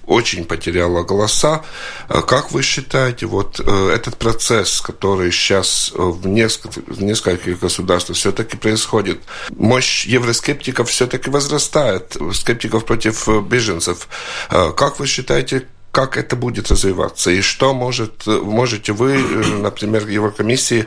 очень 0.09 0.45
потеряла 0.45 1.03
голоса. 1.03 1.63
Э, 2.09 2.21
как 2.21 2.51
вы 2.51 2.63
считаете, 2.63 3.27
вот 3.27 3.59
э, 3.59 3.89
этот 3.93 4.17
процесс, 4.17 4.81
который 4.81 5.31
сейчас 5.31 5.91
э, 5.93 6.01
в, 6.01 6.27
нескольких, 6.27 6.83
в 6.87 7.01
нескольких 7.01 7.59
государствах 7.59 8.17
все-таки 8.17 8.57
происходит, 8.57 9.21
мощь 9.51 10.05
евроскептиков 10.07 10.89
все-таки 10.89 11.29
возрастает, 11.29 12.17
скептиков 12.33 12.85
против 12.85 13.27
беженцев. 13.43 14.07
Как 14.49 14.99
вы 14.99 15.05
считаете, 15.05 15.67
как 15.99 16.15
это 16.15 16.37
будет 16.37 16.71
развиваться 16.71 17.29
и 17.29 17.41
что 17.41 17.73
может, 17.73 18.25
можете 18.25 18.93
вы, 18.93 19.17
например, 19.17 20.07
Еврокомиссии 20.07 20.85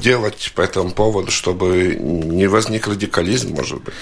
делать 0.00 0.52
по 0.54 0.62
этому 0.62 0.92
поводу, 0.92 1.32
чтобы 1.32 1.96
не 1.98 2.46
возник 2.46 2.86
радикализм, 2.86 3.52
может 3.52 3.82
быть? 3.82 3.94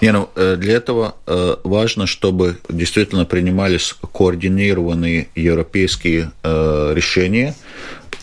Не, 0.00 0.10
ну, 0.10 0.28
э, 0.34 0.56
для 0.56 0.74
этого 0.74 1.14
э, 1.28 1.54
важно, 1.62 2.08
чтобы 2.08 2.56
действительно 2.68 3.24
принимались 3.26 3.94
координированные 4.12 5.28
европейские 5.36 6.32
э, 6.42 6.92
решения, 6.96 7.54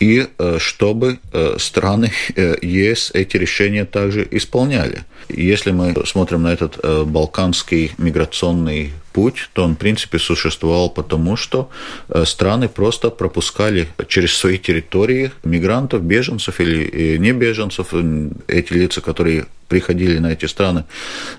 и 0.00 0.28
чтобы 0.56 1.18
страны 1.58 2.10
ЕС 2.34 3.10
эти 3.12 3.36
решения 3.36 3.84
также 3.84 4.26
исполняли. 4.30 5.04
Если 5.28 5.72
мы 5.72 5.94
смотрим 6.06 6.44
на 6.44 6.54
этот 6.54 6.78
балканский 7.06 7.92
миграционный 7.98 8.94
путь, 9.12 9.50
то 9.52 9.64
он, 9.64 9.74
в 9.74 9.78
принципе, 9.78 10.18
существовал 10.18 10.90
потому, 10.90 11.36
что 11.36 11.70
э, 12.08 12.24
страны 12.24 12.68
просто 12.68 13.10
пропускали 13.10 13.88
через 14.08 14.36
свои 14.36 14.58
территории 14.58 15.30
мигрантов, 15.44 16.02
беженцев 16.02 16.60
или 16.60 17.14
э, 17.14 17.16
не 17.18 17.32
беженцев, 17.32 17.94
эти 18.48 18.72
лица, 18.72 19.00
которые 19.00 19.46
приходили 19.68 20.18
на 20.18 20.32
эти 20.32 20.46
страны, 20.46 20.84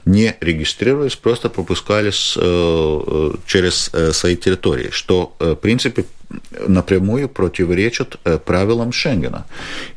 не 0.05 0.35
регистрировались, 0.39 1.15
просто 1.15 1.49
пропускались 1.49 2.37
э, 2.37 3.31
через 3.45 3.91
свои 4.13 4.35
территории, 4.37 4.89
что, 4.91 5.35
в 5.39 5.55
принципе, 5.55 6.05
напрямую 6.67 7.27
противоречат 7.27 8.15
правилам 8.45 8.93
Шенгена. 8.93 9.45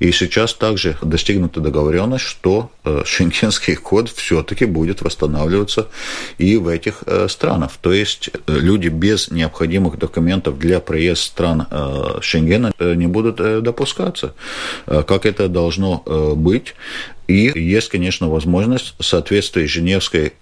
И 0.01 0.11
сейчас 0.11 0.53
также 0.55 0.97
достигнута 1.01 1.61
договоренность, 1.61 2.25
что 2.25 2.73
шенгенский 3.05 3.77
код 3.77 4.11
все-таки 4.11 4.65
будет 4.65 5.03
восстанавливаться 5.03 5.87
и 6.39 6.57
в 6.57 6.67
этих 6.67 7.05
странах 7.29 7.71
То 7.81 7.93
есть 7.93 8.31
э, 8.33 8.59
люди 8.59 8.89
без 8.89 9.31
необходимых 9.31 9.99
документов 9.99 10.59
для 10.59 10.81
проезда 10.81 11.23
стран 11.23 11.67
э, 11.71 12.19
Шенгена 12.21 12.73
э, 12.79 12.95
не 12.95 13.07
будут 13.07 13.37
допускаться. 13.63 14.35
Как 14.87 15.27
это 15.27 15.49
должно 15.49 16.03
быть? 16.37 16.75
И 17.27 17.53
есть, 17.55 17.89
конечно, 17.89 18.29
возможность 18.29 18.95
в 18.99 19.05
соответствии 19.05 19.67
с 19.67 19.71
Женевской 19.71 20.33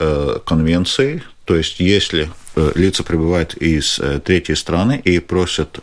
конвенцией, 0.44 1.22
то 1.44 1.56
есть 1.56 1.80
если 1.80 2.28
лица 2.74 3.02
прибывают 3.02 3.54
из 3.54 4.00
третьей 4.24 4.56
страны 4.56 5.00
и 5.04 5.18
просят 5.18 5.80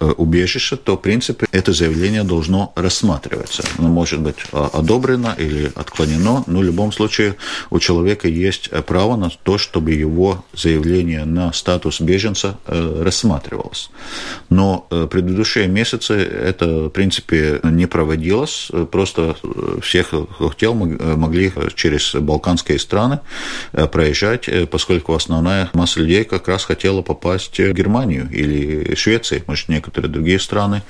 Э, 0.00 0.12
убежище, 0.16 0.76
то, 0.76 0.96
в 0.96 1.02
принципе, 1.02 1.46
это 1.52 1.72
заявление 1.72 2.22
должно 2.22 2.72
рассматриваться. 2.76 3.62
Оно 3.78 3.88
может 3.88 4.20
быть 4.20 4.36
э, 4.52 4.68
одобрено 4.72 5.34
или 5.38 5.72
отклонено, 5.74 6.44
но 6.46 6.60
в 6.60 6.62
любом 6.62 6.92
случае 6.92 7.36
у 7.70 7.78
человека 7.78 8.28
есть 8.28 8.68
э, 8.70 8.82
право 8.82 9.16
на 9.16 9.30
то, 9.30 9.58
чтобы 9.58 9.92
его 9.92 10.44
заявление 10.54 11.24
на 11.24 11.52
статус 11.52 12.00
беженца 12.00 12.58
рассматривалось. 12.66 13.90
Но 14.48 14.86
предыдущие 15.10 15.66
месяцы 15.66 16.14
это, 16.14 16.66
в 16.66 16.88
принципе, 16.90 17.60
не 17.62 17.86
проводилось. 17.86 18.70
Просто 18.90 19.36
всех, 19.82 20.14
хотел, 20.38 20.74
могли 20.74 21.52
через 21.74 22.14
балканские 22.14 22.78
страны 22.78 23.20
проезжать, 23.72 24.48
поскольку 24.70 25.14
основная 25.14 25.70
масса 25.72 25.91
людей 25.96 26.24
как 26.24 26.48
раз 26.48 26.64
хотела 26.64 27.02
попасть 27.02 27.58
в 27.58 27.72
Германию 27.72 28.28
или 28.30 28.94
Швецию, 28.94 29.42
может, 29.46 29.68
некоторые 29.68 30.10
другие 30.10 30.38
страны, 30.38 30.82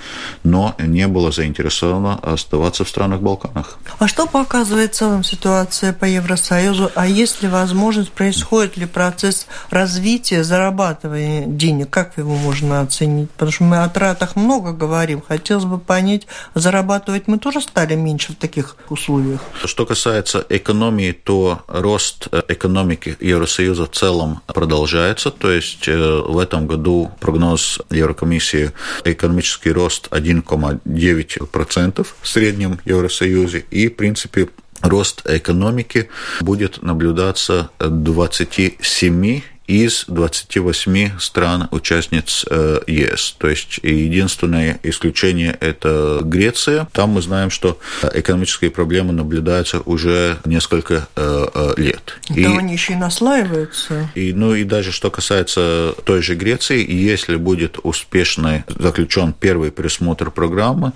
но 0.45 0.75
не 0.79 1.09
было 1.09 1.33
заинтересовано 1.33 2.19
оставаться 2.23 2.85
в 2.85 2.89
странах 2.89 3.21
Балканах. 3.21 3.79
А 3.99 4.09
что 4.09 4.27
показывает 4.27 4.95
в 4.95 4.97
целом 4.97 5.25
ситуация 5.25 5.93
по 5.93 6.05
Евросоюзу? 6.05 6.91
А 6.95 7.07
есть 7.07 7.43
ли 7.43 7.49
возможность, 7.49 8.13
происходит 8.13 8.77
ли 8.77 8.87
процесс 8.87 9.47
развития, 9.71 10.45
зарабатывания 10.45 11.47
денег? 11.47 11.91
Как 11.91 12.19
его 12.19 12.37
можно 12.37 12.81
оценить? 12.81 13.31
Потому 13.31 13.53
что 13.53 13.65
мы 13.65 13.83
о 13.83 13.89
тратах 13.89 14.37
много 14.37 14.73
говорим. 14.73 15.23
Хотелось 15.27 15.65
бы 15.65 15.79
понять, 15.79 16.27
зарабатывать 16.55 17.29
мы 17.29 17.39
тоже 17.39 17.61
стали 17.61 17.95
меньше 17.95 18.33
в 18.33 18.37
таких 18.37 18.77
условиях? 18.89 19.41
Что 19.65 19.87
касается 19.87 20.45
экономии, 20.49 21.13
то 21.13 21.63
рост 21.67 22.29
экономики 22.49 23.17
Евросоюза 23.21 23.87
в 23.87 23.91
целом 23.91 24.41
продолжается. 24.47 24.92
То 25.31 25.51
есть 25.51 25.89
э, 25.89 25.97
в 25.97 26.39
этом 26.39 26.67
году 26.67 27.11
прогноз 27.21 27.81
Еврокомиссии 27.91 28.73
экономический 29.05 29.73
рост 29.73 30.09
1,9% 30.11 32.07
в 32.21 32.29
среднем 32.29 32.79
Евросоюзе, 32.85 33.65
и, 33.71 33.89
в 33.89 33.97
принципе, 33.97 34.49
рост 34.83 35.23
экономики 35.25 36.09
будет 36.41 36.83
наблюдаться 36.83 37.71
27 37.79 39.43
из 39.73 40.05
28 40.09 41.19
стран-участниц 41.19 42.45
э, 42.51 42.81
ЕС. 42.87 43.35
То 43.39 43.49
есть 43.49 43.81
единственное 43.83 44.79
исключение– 44.83 45.57
это 45.61 46.21
Греция. 46.23 46.87
Там 46.93 47.11
мы 47.11 47.23
знаем, 47.23 47.49
что 47.49 47.79
экономические 48.13 48.71
проблемы 48.71 49.15
наблюдаются 49.15 49.81
уже 49.81 50.37
несколько 50.45 51.09
э, 51.17 51.47
э, 51.55 51.75
лет. 51.79 52.19
Да, 52.29 52.35
и, 52.35 52.45
они 52.45 52.75
еще 52.75 52.93
и 52.93 52.97
наслаиваются. 52.97 54.11
И, 54.15 54.35
ну 54.35 54.55
и 54.55 54.65
даже 54.65 54.93
что 54.93 55.11
касается 55.11 55.95
той 56.05 56.21
же 56.21 56.35
Греции, 56.35 56.87
если 56.87 57.37
будет 57.37 57.79
успешно 57.83 58.67
заключен 58.69 59.33
первый 59.33 59.71
пересмотр 59.71 60.31
программы, 60.31 60.93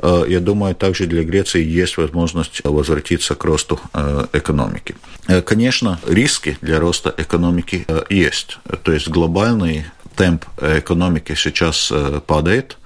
я 0.00 0.38
думаю, 0.38 0.76
также 0.76 1.06
для 1.06 1.24
Греции 1.24 1.64
есть 1.64 1.96
возможность 1.96 2.60
возвратиться 2.64 3.34
к 3.34 3.44
росту 3.44 3.80
экономики. 4.32 4.94
Конечно, 5.44 5.98
риски 6.06 6.58
для 6.60 6.78
роста 6.80 7.12
экономики 7.16 7.86
есть. 8.20 8.58
То 8.82 8.92
есть 8.92 9.08
глобальный 9.08 9.86
темп 10.16 10.44
экономики 10.60 11.34
сейчас 11.34 11.90
э, 11.92 12.20
падает, 12.26 12.76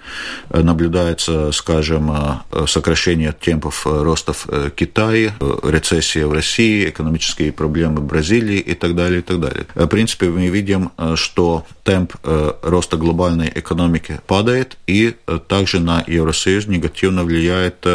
наблюдается, 0.50 1.52
скажем, 1.52 2.10
э, 2.10 2.66
сокращение 2.66 3.32
темпов 3.32 3.86
роста 3.86 4.32
в 4.32 4.46
э, 4.48 4.70
Китае, 4.74 5.34
рецессия 5.62 6.26
в 6.26 6.32
России, 6.32 6.88
экономические 6.88 7.52
проблемы 7.52 8.00
в 8.00 8.04
Бразилии 8.04 8.58
и 8.58 8.74
так 8.74 8.94
далее, 8.94 9.20
и 9.20 9.22
так 9.22 9.40
далее. 9.40 9.66
В 9.74 9.86
принципе, 9.86 10.28
мы 10.28 10.48
видим, 10.48 10.90
что 11.16 11.66
темп 11.82 12.14
роста 12.62 12.96
глобальной 12.96 13.50
экономики 13.54 14.20
падает, 14.26 14.76
и 14.86 15.14
также 15.48 15.80
на 15.80 16.02
Евросоюз 16.06 16.66
негативно 16.66 17.24
влияет 17.24 17.86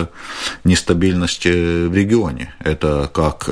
нестабильность 0.64 1.46
в 1.46 1.94
регионе. 1.94 2.54
Это 2.60 3.10
как 3.14 3.50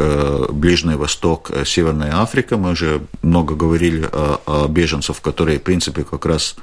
Ближний 0.51 0.95
Восток, 0.95 1.51
Северная 1.65 2.15
Африка. 2.15 2.57
Мы 2.57 2.71
уже 2.71 3.01
много 3.21 3.55
говорили 3.55 4.07
о, 4.11 4.41
о 4.45 4.67
беженцах, 4.67 5.21
которые, 5.21 5.59
в 5.59 5.63
принципе, 5.63 6.03
как 6.03 6.25
раз 6.25 6.55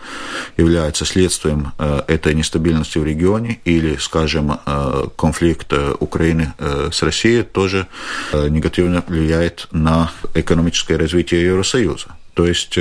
являются 0.57 1.05
следствием 1.05 1.73
Э, 1.79 1.84
этой 2.09 2.35
нестабильности 2.35 2.99
в 2.99 3.05
регионе 3.05 3.61
или, 3.65 3.97
скажем, 3.97 4.59
э, 4.65 5.07
конфликт 5.17 5.73
э, 5.73 5.95
Украины 5.99 6.53
с 6.59 7.03
Россией 7.03 7.43
тоже 7.43 7.87
негативно 8.33 9.03
влияет 9.07 9.69
на 9.71 10.11
экономическое 10.35 10.97
развитие 10.97 11.45
Евросоюза. 11.45 12.07
То 12.35 12.47
есть 12.47 12.79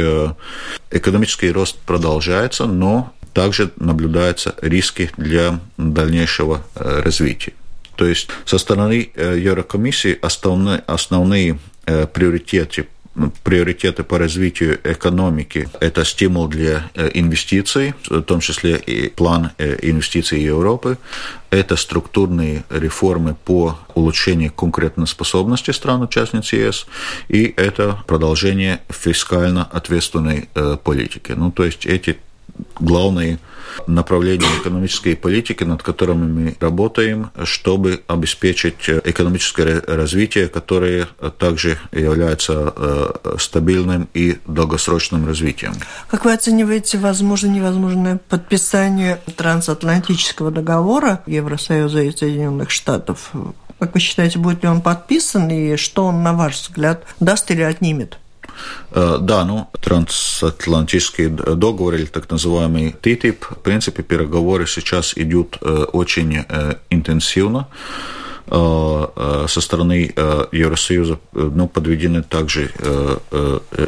экономический 0.92 1.52
рост 1.52 1.78
продолжается, 1.86 2.66
но 2.66 3.14
также 3.34 3.72
наблюдаются 3.78 4.56
риски 4.62 5.12
для 5.18 5.60
дальнейшего 5.78 6.64
развития. 6.76 7.54
То 7.96 8.06
есть 8.06 8.30
со 8.46 8.58
стороны 8.58 9.12
Еврокомиссии 9.16 10.18
основные, 10.22 10.84
основные 10.88 11.60
приоритеты 11.86 12.88
приоритеты 13.44 14.04
по 14.04 14.18
развитию 14.18 14.80
экономики– 14.84 15.70
это 15.80 16.04
стимул 16.04 16.48
для 16.48 16.90
э, 16.96 17.12
инвестиций, 17.14 17.94
в 18.10 18.22
том 18.22 18.40
числе 18.40 18.78
и 18.78 19.10
план 19.10 19.52
э, 19.58 19.78
инвестиций 19.84 20.42
Европы, 20.42 20.98
это 21.52 21.76
структурные 21.76 22.64
реформы 22.70 23.36
по 23.46 23.78
улучшению 23.94 24.52
конкурентоспособности 24.52 25.72
стран-участниц 25.72 26.54
ЕС, 26.54 26.88
и 27.30 27.54
это 27.56 28.04
продолжение 28.08 28.82
фискально 28.90 29.64
ответственной 29.64 30.50
э, 30.56 30.78
политики. 30.84 31.34
Ну, 31.34 31.52
то 31.52 31.66
есть 31.66 31.86
эти 31.86 32.18
главные 32.80 33.40
направления 33.88 34.48
экономической 34.62 35.16
политики, 35.16 35.64
над 35.64 35.82
которыми 35.82 36.32
мы 36.32 36.56
работаем, 36.60 37.32
чтобы 37.44 38.04
обеспечить 38.08 38.88
экономическое 38.88 39.82
развитие, 39.88 40.48
которое 40.48 41.08
также 41.40 41.80
является 41.92 42.74
э, 42.76 43.36
стабильным 43.40 44.08
и 44.14 44.38
долгосрочным 44.46 45.26
развитием. 45.26 45.74
Как 46.08 46.26
вы 46.26 46.34
оцениваете 46.34 46.98
возможно 46.98 47.48
невозможное 47.48 48.20
подписание 48.30 49.20
трансатлантического 49.36 50.52
договора 50.52 51.24
Евросоюза 51.26 52.04
и 52.04 52.16
Соединенных 52.16 52.70
Штатов? 52.70 53.32
Как 53.80 53.96
вы 53.96 54.00
считаете, 54.00 54.40
будет 54.40 54.64
ли 54.64 54.70
он 54.70 54.82
подписан 54.82 55.50
и 55.50 55.76
что 55.78 56.06
он, 56.06 56.24
на 56.24 56.34
ваш 56.34 56.62
взгляд, 56.62 57.04
даст 57.20 57.50
или 57.52 57.62
отнимет? 57.62 58.18
Э, 58.92 59.18
да, 59.20 59.46
ну, 59.46 59.68
трансатлантический 59.82 61.28
договор 61.28 61.96
или 61.96 62.06
так 62.06 62.30
называемый 62.30 62.96
ТТИП, 63.02 63.46
в 63.52 63.60
принципе, 63.60 64.04
переговоры 64.04 64.68
сейчас 64.68 65.14
идут 65.16 65.58
э, 65.62 65.86
очень 65.94 66.46
э, 66.48 66.76
интенсивно. 66.90 67.68
Э, 68.48 69.08
э, 69.16 69.46
со 69.48 69.62
стороны 69.62 70.12
э, 70.14 70.46
Евросоюза 70.52 71.20
ну, 71.32 71.68
подведены 71.68 72.24
также 72.24 72.72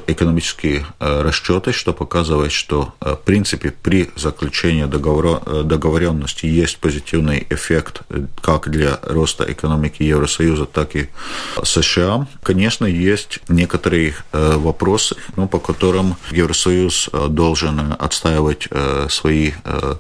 экономические 0.08 0.86
расчеты, 1.00 1.72
что 1.72 1.94
показывает, 1.94 2.52
что 2.52 2.94
в 3.00 3.16
принципе 3.18 3.72
при 3.72 4.10
заключении 4.16 4.86
договора, 4.86 5.64
договоренности 5.64 6.46
есть 6.46 6.78
позитивный 6.78 7.46
эффект 7.50 8.02
как 8.42 8.70
для 8.70 9.00
роста 9.04 9.46
экономики 9.48 10.04
Евросоюза, 10.04 10.66
так 10.66 10.96
и 10.96 11.10
США. 11.64 12.28
Конечно, 12.44 12.86
есть 12.86 13.40
некоторые 13.48 14.16
вопросы, 14.32 15.16
ну, 15.36 15.48
по 15.48 15.60
которым 15.60 16.16
Евросоюз 16.32 17.10
должен 17.30 17.96
отстаивать 17.98 18.68
свои 19.10 19.52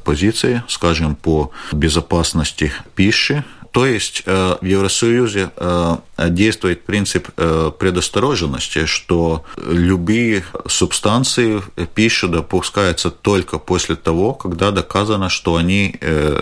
позиции, 0.03 0.63
скажем, 0.67 1.15
по 1.15 1.51
безопасности 1.71 2.71
пищи, 2.95 3.43
то 3.75 3.85
есть 3.85 4.23
э, 4.25 4.55
в 4.61 4.65
Евросоюзе 4.65 5.51
э, 5.57 5.97
действует 6.29 6.85
принцип 6.85 7.27
э, 7.35 7.71
предосторожности, 7.77 8.85
что 8.85 9.43
любые 9.57 10.45
субстанции 10.65 11.61
пищи 11.93 12.27
допускаются 12.27 13.11
только 13.11 13.59
после 13.59 13.97
того, 13.97 14.33
когда 14.33 14.71
доказано, 14.71 15.27
что 15.27 15.57
они 15.57 15.95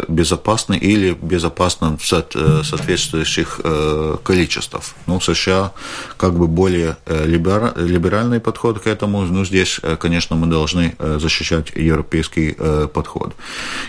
безопасны 0.07 0.77
или 0.77 1.17
безопасны 1.19 1.97
в 1.97 2.05
соответствующих 2.05 3.61
количествах. 4.23 4.83
Ну, 5.07 5.19
США 5.19 5.71
как 6.17 6.33
бы 6.35 6.47
более 6.47 6.97
либеральный 7.07 8.39
подход 8.39 8.79
к 8.79 8.85
этому, 8.85 9.21
но 9.21 9.43
здесь, 9.43 9.79
конечно, 9.99 10.35
мы 10.35 10.47
должны 10.47 10.95
защищать 10.99 11.71
европейский 11.75 12.55
подход. 12.93 13.33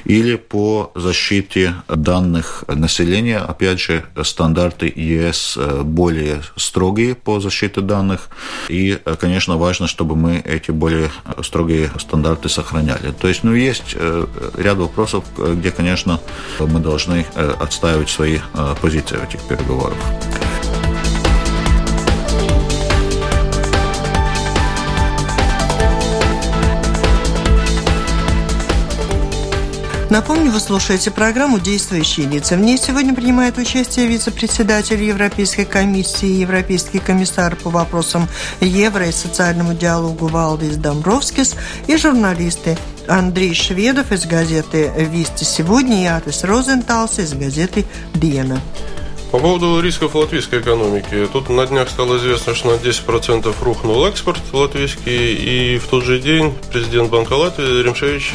Или 0.07 0.37
по 0.37 0.91
защите 0.95 1.75
данных 1.89 2.65
населения 2.69 3.34
Германия, 3.35 3.51
опять 3.51 3.81
же, 3.81 4.05
стандарты 4.23 4.93
ЕС 4.95 5.57
э, 5.57 5.83
более 5.83 6.43
строгие 6.57 7.15
по 7.15 7.41
защите 7.41 7.81
данных, 7.81 8.29
и, 8.69 8.99
э, 9.05 9.17
конечно, 9.19 9.57
важно, 9.57 9.87
чтобы 9.87 10.17
мы 10.17 10.43
эти 10.45 10.71
более 10.71 11.11
строгие 11.43 11.91
стандарты 11.99 12.49
сохраняли. 12.49 13.13
То 13.13 13.29
есть, 13.29 13.45
ну, 13.45 13.55
есть 13.55 13.95
э, 13.95 14.27
ряд 14.57 14.79
вопросов, 14.79 15.25
где, 15.37 15.71
конечно, 15.71 16.21
мы 16.61 16.81
должны 16.81 17.27
отстаивать 17.61 18.09
свои 18.09 18.39
позиции 18.81 19.17
в 19.17 19.25
этих 19.25 19.41
переговорах. 19.49 19.99
Напомню, 30.15 30.53
вы 30.53 30.61
слушаете 30.61 31.11
программу 31.11 31.59
«Действующие 31.59 32.29
лица». 32.29 32.55
В 32.55 32.61
ней 32.61 32.79
сегодня 32.79 33.17
принимает 33.17 33.59
участие 33.59 34.07
вице-председатель 34.07 35.03
Европейской 35.03 35.65
комиссии, 35.65 36.29
европейский 36.29 37.01
комиссар 37.01 37.57
по 37.57 37.69
вопросам 37.69 38.29
евро 38.61 39.09
и 39.09 39.11
социальному 39.11 39.75
диалогу 39.75 40.29
Валдис 40.29 40.77
Домбровскис 40.77 41.57
и 41.89 41.97
журналисты 41.97 42.79
Андрей 43.09 43.55
Шведов 43.55 44.13
из 44.13 44.25
газеты 44.25 44.93
«Вести 44.97 45.43
сегодня» 45.43 46.05
и 46.05 46.07
Атис 46.07 46.45
Розенталс 46.45 47.19
из 47.19 47.33
газеты 47.33 47.85
«Диена». 48.15 48.61
По 49.33 49.39
поводу 49.41 49.81
рисков 49.81 50.15
латвийской 50.15 50.61
экономики. 50.61 51.29
Тут 51.33 51.49
на 51.49 51.67
днях 51.67 51.91
стало 51.91 52.19
известно, 52.19 52.55
что 52.55 52.69
на 52.69 52.77
10% 52.77 53.53
рухнул 53.61 54.07
экспорт 54.07 54.41
латвийский, 54.53 55.75
и 55.75 55.79
в 55.79 55.89
тот 55.89 56.05
же 56.05 56.21
день 56.21 56.55
президент 56.71 57.11
Банка 57.11 57.33
Латвии 57.33 57.83
Ремшевич 57.83 58.33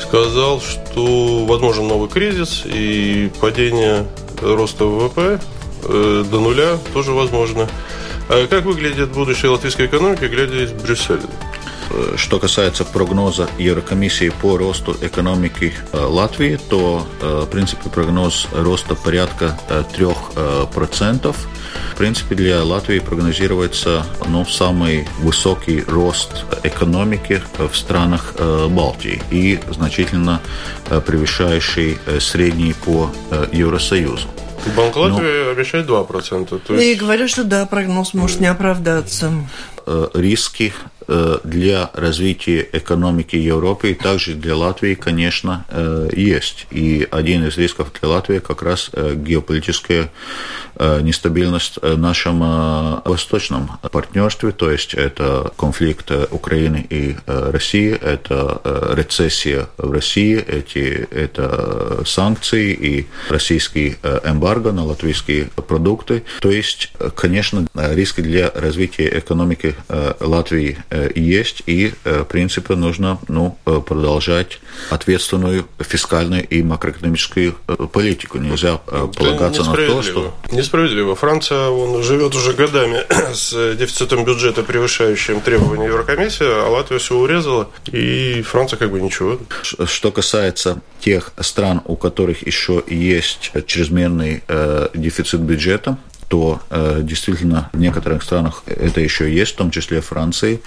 сказал, 0.00 0.60
что 0.60 1.44
возможен 1.44 1.86
новый 1.86 2.08
кризис 2.08 2.62
и 2.64 3.30
падение 3.40 4.06
роста 4.40 4.84
ВВП 4.84 5.40
э, 5.84 6.24
до 6.30 6.40
нуля 6.40 6.78
тоже 6.92 7.12
возможно. 7.12 7.68
А 8.28 8.46
как 8.46 8.64
выглядит 8.64 9.12
будущее 9.12 9.50
латвийской 9.50 9.86
экономики, 9.86 10.24
глядя 10.24 10.64
из 10.64 10.72
Брюсселя? 10.72 11.20
Э, 11.90 12.14
что 12.16 12.38
касается 12.38 12.84
прогноза 12.84 13.48
Еврокомиссии 13.58 14.30
по 14.42 14.56
росту 14.56 14.96
экономики 15.00 15.74
э, 15.92 15.98
Латвии, 15.98 16.58
то, 16.68 17.06
в 17.20 17.46
принципе, 17.46 17.88
прогноз 17.88 18.48
роста 18.52 18.94
порядка 18.94 19.58
3%. 19.68 21.34
В 21.92 21.96
принципе, 21.98 22.34
для 22.34 22.62
Латвии 22.62 22.98
прогнозируется 22.98 24.06
ну, 24.28 24.44
самый 24.44 25.08
высокий 25.18 25.82
рост 25.86 26.44
экономики 26.62 27.42
в 27.58 27.74
странах 27.74 28.34
э, 28.38 28.68
Балтии 28.68 29.22
и 29.30 29.58
значительно 29.70 30.40
э, 30.90 31.00
превышающий 31.00 31.98
э, 32.06 32.20
средний 32.20 32.74
по 32.74 33.10
Евросоюзу. 33.52 34.28
Банк 34.76 34.96
Латвии 34.96 35.44
Но... 35.44 35.50
обещает 35.50 35.86
2%. 35.86 36.60
То 36.66 36.74
есть... 36.74 36.84
И 36.84 36.94
говорят, 36.94 37.30
что 37.30 37.44
да, 37.44 37.66
прогноз 37.66 38.14
может 38.14 38.40
не 38.40 38.46
оправдаться. 38.46 39.32
Риски 40.14 40.72
Э, 40.88 40.95
для 41.08 41.90
развития 41.94 42.66
экономики 42.72 43.36
Европы 43.36 43.90
и 43.90 43.94
также 43.94 44.34
для 44.34 44.56
Латвии, 44.56 44.94
конечно, 44.94 45.64
э, 45.68 46.08
есть. 46.12 46.66
И 46.70 47.06
один 47.10 47.46
из 47.46 47.56
рисков 47.56 47.92
для 48.00 48.08
Латвии 48.08 48.38
как 48.38 48.62
раз 48.62 48.90
э, 48.92 49.14
геополитическая 49.14 50.10
нестабильность 51.00 51.78
в 51.80 51.96
нашем 51.96 52.40
восточном 53.06 53.78
партнерстве, 53.90 54.52
то 54.52 54.70
есть 54.70 54.92
это 54.92 55.50
конфликт 55.56 56.10
Украины 56.30 56.86
и 56.90 57.16
России, 57.26 57.92
это 57.98 58.60
рецессия 58.94 59.68
в 59.78 59.90
России, 59.90 60.36
эти, 60.36 61.08
это 61.10 62.02
санкции 62.04 62.74
и 62.74 63.06
российский 63.30 63.96
эмбарго 64.22 64.72
на 64.72 64.84
латвийские 64.84 65.46
продукты. 65.66 66.24
То 66.40 66.50
есть, 66.50 66.92
конечно, 67.14 67.66
риски 67.74 68.20
для 68.20 68.50
развития 68.54 69.18
экономики 69.18 69.74
Латвии 70.20 70.76
есть, 71.14 71.62
и, 71.66 71.92
в 72.04 72.24
принципе, 72.24 72.74
нужно 72.74 73.18
ну, 73.28 73.58
продолжать 73.64 74.60
ответственную 74.90 75.66
фискальную 75.78 76.46
и 76.46 76.62
макроэкономическую 76.62 77.54
политику. 77.92 78.38
Нельзя 78.38 78.76
полагаться 78.76 79.64
на 79.64 79.74
то, 79.74 80.02
что... 80.02 80.34
Несправедливо. 80.50 81.14
Франция 81.16 81.68
он 81.68 82.02
живет 82.02 82.34
уже 82.34 82.52
годами 82.52 83.00
с 83.34 83.74
дефицитом 83.74 84.24
бюджета, 84.24 84.62
превышающим 84.62 85.40
требования 85.40 85.86
Еврокомиссии, 85.86 86.46
а 86.46 86.68
Латвия 86.68 86.98
все 86.98 87.16
урезала, 87.16 87.68
и 87.92 88.42
Франция 88.42 88.78
как 88.78 88.90
бы 88.90 89.00
ничего. 89.00 89.38
Что 89.62 90.12
касается 90.12 90.80
тех 91.00 91.32
стран, 91.40 91.82
у 91.84 91.96
которых 91.96 92.46
еще 92.46 92.82
есть 92.86 93.52
чрезмерный 93.66 94.42
э, 94.48 94.88
дефицит 94.94 95.40
бюджета, 95.40 95.98
то 96.28 96.60
э, 96.70 97.00
действительно 97.02 97.70
в 97.72 97.78
некоторых 97.78 98.22
странах 98.22 98.62
это 98.66 99.00
еще 99.00 99.32
есть, 99.32 99.52
в 99.52 99.56
том 99.56 99.70
числе 99.70 100.00
Франции, 100.00 100.60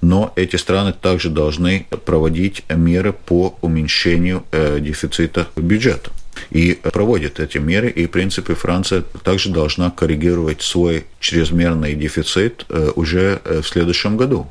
но 0.00 0.32
эти 0.36 0.56
страны 0.56 0.92
также 0.92 1.30
должны 1.30 1.86
проводить 2.04 2.64
меры 2.68 3.12
по 3.12 3.56
уменьшению 3.60 4.44
э, 4.52 4.78
дефицита 4.80 5.46
бюджета 5.56 6.10
и 6.50 6.78
проводит 6.82 7.40
эти 7.40 7.58
меры. 7.58 7.88
И, 7.90 8.06
в 8.06 8.10
принципе, 8.10 8.54
Франция 8.54 9.02
также 9.22 9.50
должна 9.50 9.90
коррегировать 9.90 10.62
свой 10.62 11.04
чрезмерный 11.20 11.94
дефицит 11.94 12.66
э, 12.68 12.90
уже 12.94 13.40
э, 13.44 13.60
в 13.62 13.68
следующем 13.68 14.16
году. 14.16 14.50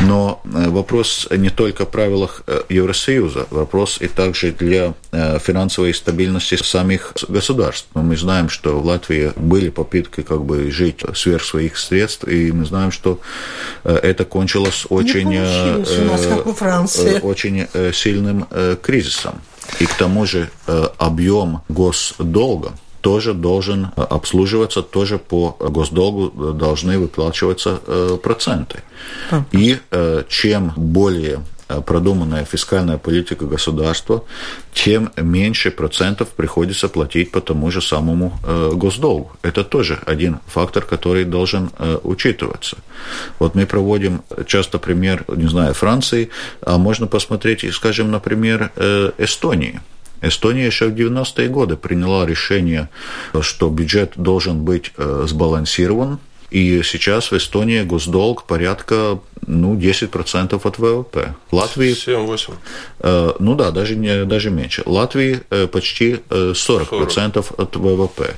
Но 0.00 0.40
э, 0.44 0.68
вопрос 0.68 1.28
не 1.30 1.50
только 1.50 1.84
в 1.84 1.90
правилах 1.90 2.42
Евросоюза, 2.68 3.46
вопрос 3.50 3.98
и 4.00 4.08
также 4.08 4.52
для 4.52 4.94
финансовой 5.12 5.94
стабильности 5.94 6.56
самих 6.56 7.14
государств. 7.28 7.88
Мы 7.94 8.16
знаем, 8.16 8.48
что 8.48 8.80
в 8.80 8.86
Латвии 8.86 9.32
были 9.36 9.70
попытки 9.70 10.22
как 10.22 10.44
бы 10.44 10.70
жить 10.70 11.02
сверх 11.14 11.44
своих 11.44 11.78
средств, 11.78 12.26
и 12.26 12.52
мы 12.52 12.64
знаем, 12.64 12.92
что 12.92 13.20
это 13.84 14.24
кончилось 14.24 14.86
очень, 14.88 15.40
нас, 15.40 16.26
очень 17.22 17.66
сильным 17.92 18.46
кризисом. 18.82 19.40
И 19.78 19.86
к 19.86 19.94
тому 19.94 20.26
же 20.26 20.50
э, 20.66 20.88
объем 20.98 21.62
госдолга 21.68 22.72
тоже 23.00 23.34
должен 23.34 23.86
э, 23.96 24.02
обслуживаться, 24.02 24.82
тоже 24.82 25.18
по 25.18 25.56
госдолгу 25.58 26.52
должны 26.52 26.98
выплачиваться 26.98 27.80
э, 27.86 28.18
проценты. 28.22 28.82
И 29.52 29.78
чем 30.28 30.72
более 30.76 31.40
Э, 31.70 31.80
продуманная 31.80 32.44
фискальная 32.44 32.98
политика 32.98 33.46
государства, 33.46 34.24
тем 34.74 35.10
меньше 35.16 35.70
процентов 35.70 36.28
приходится 36.28 36.88
платить 36.88 37.30
по 37.30 37.40
тому 37.40 37.70
же 37.70 37.80
самому 37.80 38.32
э, 38.44 38.72
госдолгу. 38.74 39.30
Это 39.42 39.62
тоже 39.62 39.98
один 40.06 40.38
фактор, 40.46 40.84
который 40.84 41.24
должен 41.24 41.70
э, 41.78 41.98
учитываться. 42.02 42.76
Вот 43.38 43.54
мы 43.54 43.66
проводим 43.66 44.22
часто 44.46 44.78
пример, 44.78 45.24
не 45.36 45.48
знаю, 45.48 45.74
Франции, 45.74 46.30
а 46.62 46.76
можно 46.76 47.06
посмотреть, 47.06 47.64
скажем, 47.72 48.10
например, 48.10 48.72
Эстонии. 49.18 49.80
Эстония 50.22 50.66
еще 50.66 50.86
в 50.86 50.94
90-е 50.94 51.48
годы 51.48 51.76
приняла 51.76 52.26
решение, 52.26 52.88
что 53.40 53.68
бюджет 53.68 54.12
должен 54.16 54.64
быть 54.64 54.92
сбалансирован, 54.96 56.18
и 56.50 56.82
сейчас 56.82 57.30
в 57.30 57.36
Эстонии 57.36 57.82
госдолг 57.82 58.44
порядка 58.44 59.20
ну, 59.46 59.76
10% 59.76 60.60
от 60.62 60.78
ВВП. 60.78 61.34
Латвии... 61.52 61.92
7-8. 61.92 62.54
Э, 63.00 63.32
ну 63.38 63.54
да, 63.54 63.70
даже, 63.70 63.96
не, 63.96 64.24
даже 64.24 64.50
меньше. 64.50 64.82
Латвии 64.84 65.42
э, 65.50 65.66
почти 65.68 66.20
40%, 66.28 66.50
э, 66.50 66.54
40. 66.54 67.60
от 67.60 67.76
ВВП. 67.76 68.34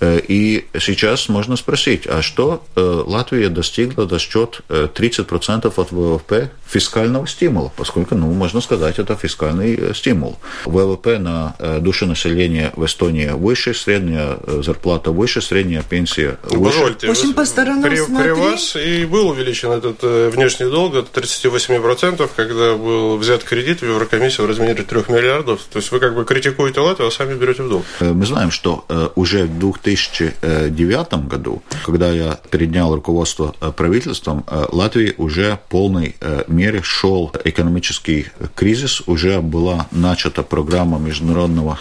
Э, 0.00 0.20
и 0.26 0.66
сейчас 0.78 1.28
можно 1.28 1.56
спросить, 1.56 2.06
а 2.06 2.22
что 2.22 2.62
э, 2.76 3.02
Латвия 3.06 3.48
достигла 3.48 4.08
за 4.08 4.18
счет 4.18 4.60
30% 4.68 5.72
от 5.74 5.90
ВВП 5.90 6.50
фискального 6.66 7.26
стимула, 7.26 7.72
поскольку, 7.76 8.14
ну, 8.14 8.30
можно 8.32 8.60
сказать, 8.60 8.98
это 8.98 9.16
фискальный 9.16 9.94
стимул. 9.94 10.38
ВВП 10.66 11.18
на 11.18 11.54
душу 11.80 12.06
населения 12.06 12.72
в 12.76 12.84
Эстонии 12.84 13.28
выше, 13.28 13.72
средняя 13.72 14.38
зарплата 14.62 15.10
выше, 15.10 15.40
средняя 15.40 15.82
пенсия 15.82 16.38
выше. 16.44 16.78
Позвольте, 16.78 17.06
в 17.06 17.10
общем, 17.10 17.32
по 17.32 17.46
сторонам 17.46 17.82
при, 17.82 17.96
при 17.96 18.30
вас 18.30 18.76
и 18.76 19.06
был 19.06 19.30
увеличен 19.30 19.70
этот 19.70 20.02
внешний 20.02 20.66
долг 20.66 20.92
до 20.92 21.00
38%, 21.00 22.28
когда 22.36 22.74
был 22.74 23.16
взят 23.16 23.44
кредит 23.44 23.80
в 23.80 23.86
Еврокомиссии 23.86 24.42
в 24.42 24.46
размере 24.46 24.82
3 24.82 25.04
миллиардов. 25.08 25.60
То 25.72 25.78
есть 25.78 25.90
вы 25.90 26.00
как 26.00 26.14
бы 26.14 26.24
критикуете 26.26 26.80
Латвию, 26.80 27.08
а 27.08 27.10
сами 27.10 27.34
берете 27.34 27.62
в 27.62 27.70
долг. 27.70 27.86
Мы 28.00 28.26
знаем, 28.26 28.50
что 28.50 28.84
уже 29.16 29.46
в 29.46 29.58
2009 29.88 31.28
году, 31.28 31.62
когда 31.84 32.10
я 32.10 32.38
перенял 32.50 32.94
руководство 32.94 33.54
правительством, 33.76 34.44
Латвии 34.48 35.14
уже 35.16 35.56
в 35.56 35.70
полной 35.70 36.16
мере 36.46 36.82
шел 36.82 37.32
экономический 37.44 38.26
кризис, 38.54 39.02
уже 39.06 39.40
была 39.40 39.86
начата 39.90 40.42
программа 40.42 40.98
международного 40.98 41.78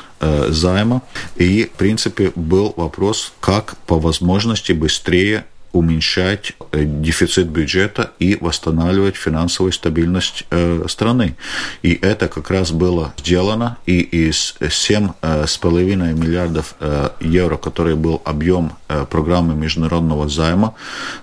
займа, 0.48 1.02
и, 1.36 1.66
в 1.66 1.78
принципе, 1.78 2.32
был 2.36 2.74
вопрос, 2.78 3.34
как 3.40 3.76
по 3.86 4.00
возможности 4.00 4.72
быстрее 4.72 5.46
уменьшать 5.72 6.54
э, 6.72 6.84
дефицит 6.86 7.48
бюджета 7.48 8.12
и 8.20 8.38
восстанавливать 8.40 9.16
финансовую 9.16 9.72
стабильность 9.72 10.46
э, 10.50 10.86
страны. 10.88 11.36
И 11.82 11.94
это 11.94 12.28
как 12.28 12.50
раз 12.50 12.72
было 12.72 13.14
сделано, 13.18 13.78
и 13.86 14.00
из 14.00 14.56
7,5 14.60 16.14
миллиардов 16.14 16.76
э, 16.80 17.10
евро, 17.22 17.58
который 17.58 17.96
был 17.96 18.22
объем 18.26 18.74
программы 19.10 19.54
международного 19.54 20.30
займа, 20.30 20.74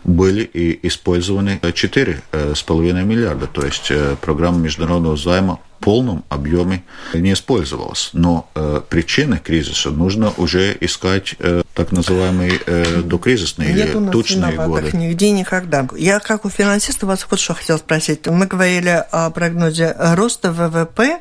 были 0.05 0.43
и 0.43 0.87
использованы 0.87 1.59
4,5 1.63 3.05
миллиарда. 3.05 3.47
То 3.47 3.65
есть 3.65 3.91
программа 4.21 4.59
международного 4.59 5.17
займа 5.17 5.61
полном 5.85 6.25
объеме 6.31 6.83
не 7.13 7.35
использовалась. 7.35 8.09
Но 8.15 8.49
э, 8.55 8.81
причины 8.89 9.39
кризиса 9.39 9.91
нужно 9.91 10.33
уже 10.39 10.75
искать 10.81 11.35
э, 11.39 11.63
так 11.75 11.93
называемые 11.93 12.59
э, 12.65 13.03
докризисные 13.03 13.75
Нет 13.75 13.95
или 13.95 14.11
тучные 14.11 14.57
годы. 14.57 14.97
нигде 14.97 15.31
никогда. 15.31 15.87
Я 15.97 16.21
как 16.21 16.47
у 16.47 16.49
финансиста 16.49 17.07
вас 17.07 17.27
вот 17.31 17.39
что 17.39 17.53
хотел 17.53 17.77
спросить. 17.79 18.27
Мы 18.27 18.47
говорили 18.47 19.05
о 19.11 19.29
прогнозе 19.29 19.95
роста 19.99 20.53
ВВП, 20.53 21.19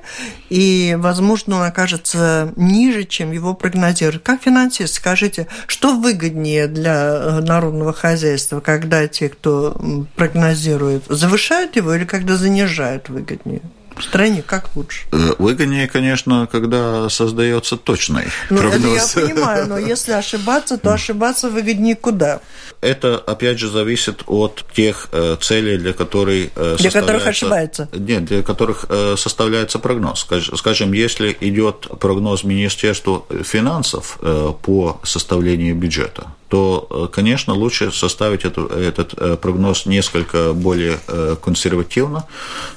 и, 0.49 0.95
возможно, 0.97 1.57
он 1.57 1.63
окажется 1.63 2.53
ниже, 2.55 3.03
чем 3.03 3.33
его 3.33 3.53
прогнозируют. 3.53 4.23
Как 4.23 4.41
финансист, 4.41 4.93
скажите, 4.95 5.47
что 5.67 5.97
выгоднее 5.97 6.67
для 6.67 6.95
э, 7.03 7.39
народного 7.41 7.91
хозяйства, 7.91 8.61
когда 8.61 9.09
те, 9.09 9.27
кто 9.27 9.75
прогнозирует, 10.15 11.03
завышают 11.09 11.75
его 11.75 11.93
или 11.93 12.05
когда 12.05 12.37
занижают 12.37 13.09
выгоднее? 13.09 13.61
В 13.97 14.03
стране 14.03 14.41
как 14.41 14.75
лучше? 14.75 15.05
Э, 15.11 15.33
выгоднее, 15.39 15.87
конечно, 15.87 16.47
когда 16.51 17.09
создается 17.09 17.77
точный 17.77 18.25
ну, 18.49 18.57
прогноз. 18.57 19.15
Это 19.15 19.19
я 19.19 19.27
понимаю, 19.27 19.67
но 19.67 19.77
если 19.77 20.11
ошибаться, 20.11 20.77
то 20.77 20.93
ошибаться 20.93 21.49
выгоднее 21.49 21.95
куда? 21.95 22.41
Это, 22.81 23.17
опять 23.17 23.59
же, 23.59 23.69
зависит 23.69 24.23
от 24.27 24.65
тех 24.73 25.09
э, 25.11 25.37
целей, 25.39 25.77
для, 25.77 25.93
которых 25.93 26.49
э, 26.55 26.75
для 26.79 26.91
которых 26.91 27.27
ошибается. 27.27 27.89
Нет, 27.93 28.25
для 28.25 28.43
которых 28.43 28.85
составляется 29.17 29.79
прогноз. 29.79 30.27
Скажем, 30.55 30.93
если 30.93 31.35
идет 31.39 31.87
прогноз 31.99 32.43
Министерства 32.43 33.25
финансов 33.43 34.17
по 34.19 34.99
составлению 35.03 35.75
бюджета, 35.75 36.27
то, 36.53 36.85
э, 36.87 37.07
конечно, 37.11 37.55
лучше 37.55 37.91
составить 37.91 38.45
эту, 38.45 38.67
этот 38.67 39.15
э, 39.17 39.37
прогноз 39.41 39.87
несколько 39.87 40.53
более 40.53 40.99
э, 41.07 41.35
консервативно, 41.43 42.27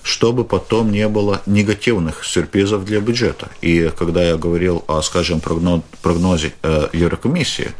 чтобы 0.03 0.45
потом 0.45 0.91
не 0.91 1.07
было 1.09 1.43
негативных 1.45 2.25
сюрпризов 2.25 2.87
для 2.87 3.01
бюджета. 3.01 3.51
И 3.61 3.93
когда 3.99 4.25
я 4.25 4.39
говорил 4.39 4.83
о, 4.87 5.03
скажем, 5.03 5.41
прогнозе 5.41 6.53
Еврокомиссии, 6.95 7.73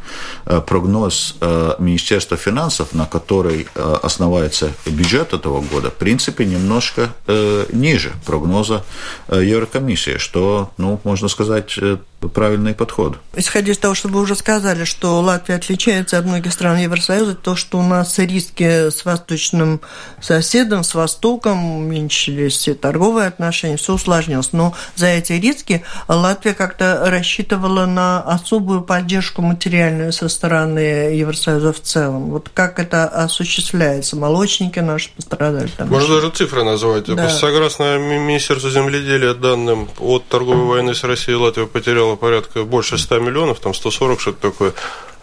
прогноз 0.67 1.35
Министерства 1.79 2.37
финансов, 2.37 2.93
на 2.93 3.05
который 3.05 3.67
основается 4.03 4.71
бюджет 4.85 5.33
этого 5.33 5.61
года, 5.61 5.89
в 5.89 5.95
принципе, 5.95 6.45
немножко 6.45 7.09
ниже 7.73 8.11
прогноза 8.25 8.83
Еврокомиссии, 9.31 10.19
что, 10.19 10.69
ну, 10.77 10.99
можно 11.03 11.27
сказать, 11.27 11.79
правильный 12.19 12.73
подход. 12.73 13.17
Исходя 13.35 13.71
из 13.71 13.77
того, 13.77 13.93
что 13.93 14.07
вы 14.07 14.21
уже 14.21 14.35
сказали, 14.35 14.83
что 14.83 15.21
Латвия 15.21 15.55
отличается 15.55 16.17
от 16.17 16.25
многих 16.25 16.51
стран 16.51 16.77
Евросоюза, 16.77 17.35
то, 17.35 17.55
что 17.55 17.77
у 17.77 17.83
нас 17.83 18.17
риски 18.17 18.89
с 18.89 19.05
восточным 19.05 19.81
соседом, 20.19 20.83
с 20.83 20.95
Востоком, 20.95 21.77
уменьшились 21.77 22.53
все 22.53 22.73
торговые 22.73 23.27
отношения, 23.27 23.77
все 23.77 23.93
усложнилось. 23.93 24.51
Но 24.51 24.73
за 24.95 25.07
эти 25.07 25.33
риски 25.33 25.83
Латвия 26.07 26.53
как-то 26.53 27.03
рассчитывала 27.05 27.85
на 27.85 28.21
особую 28.21 28.81
поддержку 28.81 29.41
материальную 29.41 30.11
со 30.11 30.27
стороны 30.27 30.79
Евросоюза 30.79 31.71
в 31.71 31.81
целом. 31.81 32.31
Вот 32.31 32.49
как 32.53 32.79
это 32.79 33.07
осуществляется? 33.07 34.15
Молочники 34.15 34.79
наши 34.79 35.11
пострадали? 35.15 35.69
Там 35.77 35.89
Можно 35.89 36.15
даже 36.15 36.31
цифры 36.31 36.63
назвать. 36.63 37.05
Да. 37.05 37.29
Согласно 37.29 37.97
Министерству 37.97 38.69
земледелия 38.69 39.33
данным 39.33 39.87
от 39.99 40.27
торговой 40.27 40.65
войны 40.65 40.95
с 40.95 41.03
Россией 41.03 41.37
Латвия 41.37 41.67
потеряла 41.67 42.06
порядка 42.15 42.63
больше 42.63 42.97
100 42.97 43.19
миллионов, 43.19 43.59
там 43.59 43.73
140 43.73 44.19
что-то 44.19 44.51
такое 44.51 44.73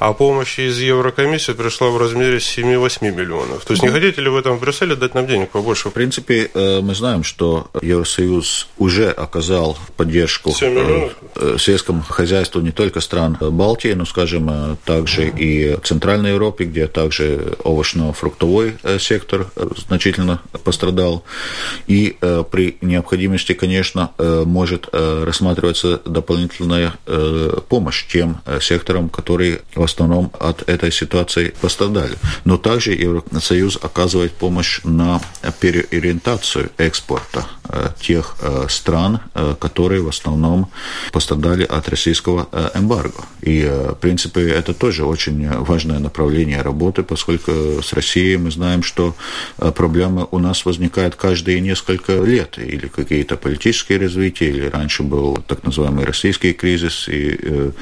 а 0.04 0.12
помощь 0.12 0.58
из 0.58 0.80
Еврокомиссии 0.80 1.52
пришла 1.52 1.88
в 1.88 1.96
размере 1.96 2.36
7-8 2.36 3.10
миллионов. 3.10 3.64
То 3.64 3.72
есть 3.72 3.82
не 3.82 3.88
хотите 3.88 4.20
ли 4.20 4.28
вы 4.28 4.42
там 4.42 4.58
в 4.58 4.60
Брюсселе 4.60 4.96
дать 4.96 5.14
нам 5.14 5.26
денег 5.26 5.48
побольше? 5.48 5.88
В 5.88 5.92
принципе, 5.92 6.50
э, 6.52 6.80
мы 6.82 6.94
знаем, 6.94 7.24
что 7.24 7.68
Евросоюз 7.80 8.68
уже 8.76 9.08
оказал 9.08 9.78
поддержку 9.96 10.52
э, 10.60 11.08
э, 11.36 11.56
сельскому 11.58 12.02
хозяйству 12.02 12.60
не 12.60 12.70
только 12.70 13.00
стран 13.00 13.38
Балтии, 13.40 13.94
но, 13.94 14.04
скажем, 14.04 14.76
также 14.84 15.28
и 15.30 15.78
Центральной 15.82 16.32
Европе, 16.32 16.64
где 16.64 16.86
также 16.86 17.56
овощно-фруктовой 17.64 18.76
сектор 18.98 19.46
значительно 19.88 20.42
пострадал. 20.64 21.24
И 21.86 22.16
при 22.50 22.76
необходимости, 22.82 23.54
конечно, 23.54 24.10
может 24.18 24.88
рассматриваться 24.92 26.02
дополнительная 26.04 26.92
помощь 27.70 28.04
тем 28.06 28.42
секторам, 28.60 29.08
которые 29.08 29.62
в 29.74 29.82
основном 29.94 30.30
от 30.40 30.68
этой 30.68 30.92
ситуации 30.92 31.54
пострадали. 31.60 32.16
Но 32.44 32.56
также 32.56 32.92
Евросоюз 32.92 33.78
оказывает 33.80 34.32
помощь 34.32 34.80
на 34.84 35.20
переориентацию 35.60 36.70
экспорта 36.78 37.46
э, 37.68 37.88
тех 38.00 38.36
э, 38.40 38.66
стран, 38.68 39.20
э, 39.34 39.54
которые 39.58 40.02
в 40.02 40.08
основном 40.08 40.68
пострадали 41.12 41.64
от 41.64 41.88
российского 41.88 42.48
эмбарго. 42.74 43.24
И, 43.42 43.64
в 43.64 43.94
принципе, 43.94 44.48
это 44.48 44.74
тоже 44.74 45.04
очень 45.04 45.48
важное 45.48 45.98
направление 45.98 46.62
работы, 46.62 47.02
поскольку 47.02 47.52
с 47.82 47.92
Россией 47.92 48.36
мы 48.36 48.50
знаем, 48.50 48.82
что 48.82 49.14
проблемы 49.56 50.26
у 50.30 50.38
нас 50.38 50.64
возникают 50.64 51.14
каждые 51.14 51.60
несколько 51.60 52.12
лет, 52.12 52.58
или 52.58 52.88
какие-то 52.88 53.36
политические 53.36 53.98
развития, 53.98 54.48
или 54.50 54.66
раньше 54.66 55.02
был 55.02 55.36
так 55.46 55.62
называемый 55.62 56.04
российский 56.04 56.52
кризис, 56.52 57.08
и, 57.08 57.72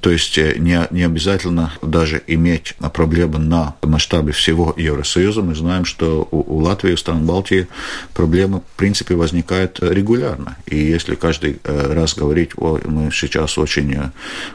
то 0.00 0.10
есть 0.10 0.36
не, 0.38 0.86
не 0.90 1.02
обязательно 1.02 1.41
обязательно 1.42 1.72
даже 1.82 2.22
иметь 2.26 2.74
проблемы 2.92 3.38
на 3.38 3.74
масштабе 3.82 4.32
всего 4.32 4.74
Евросоюза. 4.76 5.42
Мы 5.42 5.54
знаем, 5.54 5.84
что 5.84 6.28
у, 6.30 6.58
Латвии, 6.58 6.92
у 6.92 6.96
стран 6.96 7.26
Балтии 7.26 7.68
проблемы, 8.14 8.60
в 8.60 8.76
принципе, 8.76 9.14
возникают 9.14 9.78
регулярно. 9.80 10.56
И 10.66 10.76
если 10.76 11.14
каждый 11.14 11.58
э, 11.64 11.92
раз 11.92 12.14
говорить, 12.14 12.50
о, 12.56 12.78
мы 12.84 13.10
сейчас 13.12 13.58
очень 13.58 13.94
э, 13.94 14.10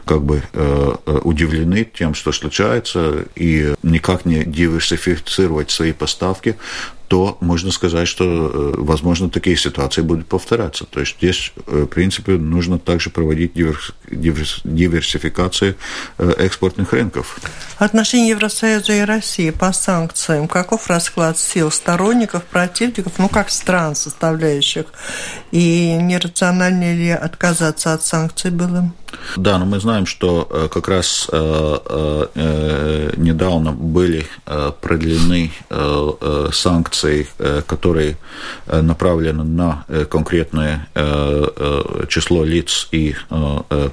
как 0.06 0.24
бы 0.24 0.42
э, 0.54 0.96
удивлены 1.24 1.84
тем, 1.84 2.14
что 2.14 2.32
случается, 2.32 3.26
и 3.36 3.74
никак 3.84 4.26
не 4.26 4.44
диверсифицировать 4.44 5.72
свои 5.72 5.94
поставки, 5.94 6.56
то 7.08 7.38
можно 7.40 7.72
сказать, 7.72 8.08
что, 8.08 8.26
э, 8.26 8.74
возможно, 8.78 9.30
такие 9.30 9.56
ситуации 9.56 10.02
будут 10.02 10.28
повторяться. 10.28 10.86
То 10.86 11.00
есть 11.00 11.16
здесь, 11.18 11.54
э, 11.68 11.84
в 11.84 11.88
принципе, 11.88 12.34
нужно 12.34 12.80
также 12.80 13.10
проводить 13.10 13.54
диверсификацию 13.54 15.76
э, 16.18 16.34
экспортных 16.38 16.94
рынков. 16.94 17.40
Отношения 17.78 18.30
Евросоюза 18.30 18.94
и 18.94 19.02
России 19.02 19.52
по 19.52 19.72
санкциям. 19.72 20.48
Каков 20.48 20.88
расклад 20.88 21.40
сил 21.40 21.72
сторонников, 21.72 22.44
противников, 22.44 23.14
ну, 23.18 23.30
как 23.30 23.50
стран 23.50 23.96
составляющих? 23.96 24.86
И 25.52 25.98
нерациональнее 26.02 26.96
ли 26.96 27.10
отказаться 27.10 27.94
от 27.94 28.04
санкций 28.04 28.52
было? 28.52 28.92
Да, 29.38 29.58
но 29.58 29.66
мы 29.66 29.80
знаем, 29.80 30.06
что 30.06 30.70
как 30.72 30.90
раз 30.90 31.30
недавно 33.16 33.72
были 33.72 34.28
продлены 34.82 35.52
санкции 36.52 36.97
санкций, 36.98 37.28
э, 37.40 37.62
которые 37.66 38.18
э, 38.68 38.82
направлены 38.82 39.44
на 39.44 39.86
э, 39.88 40.06
конкретное 40.06 40.88
число 42.08 42.44
лиц 42.44 42.88
и 42.92 43.16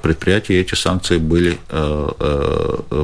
предприятий, 0.02 0.54
эти 0.54 0.74
санкции 0.74 1.18
были 1.18 1.58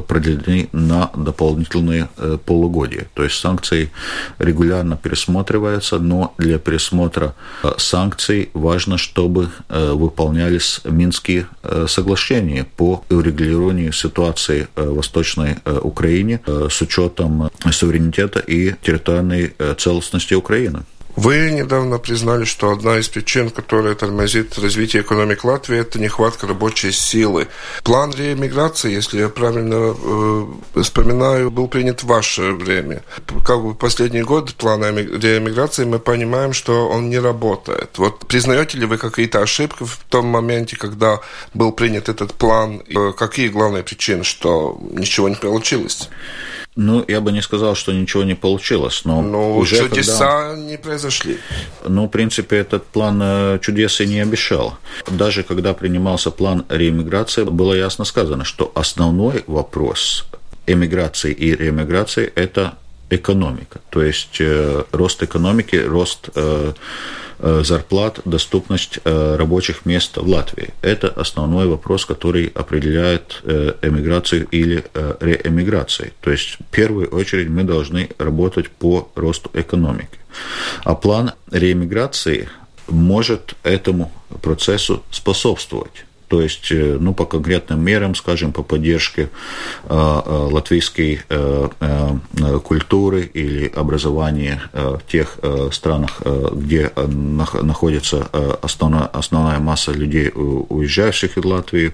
продлены 0.07 0.69
на 0.71 1.09
дополнительные 1.15 2.09
полугодия. 2.45 3.07
То 3.13 3.23
есть 3.23 3.39
санкции 3.39 3.91
регулярно 4.39 4.97
пересматриваются, 4.97 5.99
но 5.99 6.33
для 6.37 6.57
пересмотра 6.57 7.35
санкций 7.77 8.49
важно, 8.53 8.97
чтобы 8.97 9.49
выполнялись 9.69 10.81
Минские 10.85 11.47
соглашения 11.87 12.65
по 12.77 13.03
урегулированию 13.09 13.91
ситуации 13.93 14.67
в 14.75 14.95
Восточной 14.95 15.57
Украине 15.81 16.41
с 16.47 16.81
учетом 16.81 17.51
суверенитета 17.71 18.39
и 18.39 18.75
территориальной 18.81 19.53
целостности 19.77 19.90
целостности 19.91 20.33
Украины. 20.33 20.83
Вы 21.17 21.51
недавно 21.51 21.97
признали, 21.97 22.45
что 22.45 22.71
одна 22.71 22.97
из 22.97 23.09
причин, 23.09 23.49
которая 23.49 23.95
тормозит 23.95 24.57
развитие 24.57 25.01
экономики 25.01 25.45
Латвии, 25.45 25.77
это 25.77 25.99
нехватка 25.99 26.47
рабочей 26.47 26.93
силы. 26.93 27.47
План 27.83 28.11
реэмиграции, 28.11 28.93
если 28.93 29.19
я 29.19 29.27
правильно 29.27 29.93
э, 29.93 30.81
вспоминаю, 30.81 31.51
был 31.51 31.67
принят 31.67 32.03
в 32.03 32.07
ваше 32.07 32.53
время. 32.53 33.03
Как 33.45 33.61
бы 33.61 33.75
последний 33.75 34.21
год 34.21 34.55
плана 34.55 34.85
реэмиграции 34.85 35.83
мы 35.83 35.99
понимаем, 35.99 36.53
что 36.53 36.87
он 36.87 37.09
не 37.09 37.19
работает. 37.19 37.97
Вот 37.97 38.25
признаете 38.27 38.77
ли 38.77 38.85
вы 38.85 38.97
какие-то 38.97 39.41
ошибки 39.41 39.83
в 39.83 39.99
том 40.09 40.27
моменте, 40.27 40.77
когда 40.77 41.19
был 41.53 41.73
принят 41.73 42.07
этот 42.07 42.33
план? 42.33 42.83
Э, 42.87 43.11
какие 43.17 43.49
главные 43.49 43.83
причины, 43.83 44.23
что 44.23 44.79
ничего 44.93 45.27
не 45.27 45.35
получилось? 45.35 46.09
Ну, 46.77 47.03
я 47.07 47.19
бы 47.19 47.33
не 47.33 47.41
сказал, 47.41 47.75
что 47.75 47.91
ничего 47.91 48.23
не 48.23 48.33
получилось, 48.35 49.01
но 49.03 49.21
ну, 49.21 49.57
уже 49.57 49.77
чудеса 49.77 50.51
когда... 50.51 50.55
не 50.55 50.77
произошли. 50.77 51.37
Ну, 51.85 52.05
в 52.05 52.09
принципе, 52.09 52.57
этот 52.57 52.85
план 52.85 53.19
э, 53.21 53.59
чудес 53.61 53.99
и 53.99 54.07
не 54.07 54.21
обещал. 54.21 54.77
Даже 55.07 55.43
когда 55.43 55.73
принимался 55.73 56.31
план 56.31 56.65
реэмиграции, 56.69 57.43
было 57.43 57.73
ясно 57.73 58.05
сказано, 58.05 58.45
что 58.45 58.71
основной 58.73 59.43
вопрос 59.47 60.25
эмиграции 60.65 61.33
и 61.33 61.53
реэмиграции– 61.55 62.31
это 62.35 62.75
экономика, 63.09 63.81
то 63.89 64.01
есть 64.01 64.39
э, 64.39 64.83
рост 64.93 65.21
экономики, 65.23 65.75
рост 65.75 66.29
Э, 66.35 66.73
зарплат, 67.63 68.19
доступность 68.25 68.99
э, 69.03 69.35
рабочих 69.35 69.85
мест 69.85 70.17
в 70.17 70.27
Латвии. 70.27 70.69
Это 70.81 71.07
основной 71.07 71.67
вопрос, 71.67 72.05
который 72.05 72.51
определяет 72.53 73.41
э, 73.43 73.73
эмиграцию 73.81 74.47
или 74.51 74.83
реэмиграцию. 75.19 76.11
То 76.21 76.31
есть 76.31 76.57
в 76.59 76.63
первую 76.71 77.07
очередь 77.09 77.49
мы 77.49 77.63
должны 77.63 78.09
работать 78.17 78.69
по 78.69 79.09
росту 79.15 79.49
экономики. 79.53 80.19
А 80.83 80.95
план 80.95 81.31
реэмиграции 81.51 82.49
может 82.87 83.55
этому 83.63 84.11
процессу 84.41 85.03
способствовать. 85.11 86.05
То 86.31 86.41
есть, 86.41 86.71
э, 86.71 86.97
ну, 86.97 87.13
по 87.13 87.25
конкретным 87.25 87.83
мерам, 87.83 88.15
скажем, 88.15 88.53
по 88.53 88.63
поддержке 88.63 89.23
э, 89.23 89.87
э, 89.89 90.47
латвийской 90.49 91.19
культуры 92.63 93.23
или 93.23 93.67
образования 93.67 94.61
в 94.73 95.01
тех 95.11 95.37
странах, 95.71 96.21
где 96.53 96.91
находится 96.95 98.27
основная, 98.61 99.05
основная 99.07 99.59
масса 99.59 99.91
людей, 99.91 100.31
уезжающих 100.33 101.37
из 101.37 101.43
Латвии, 101.43 101.91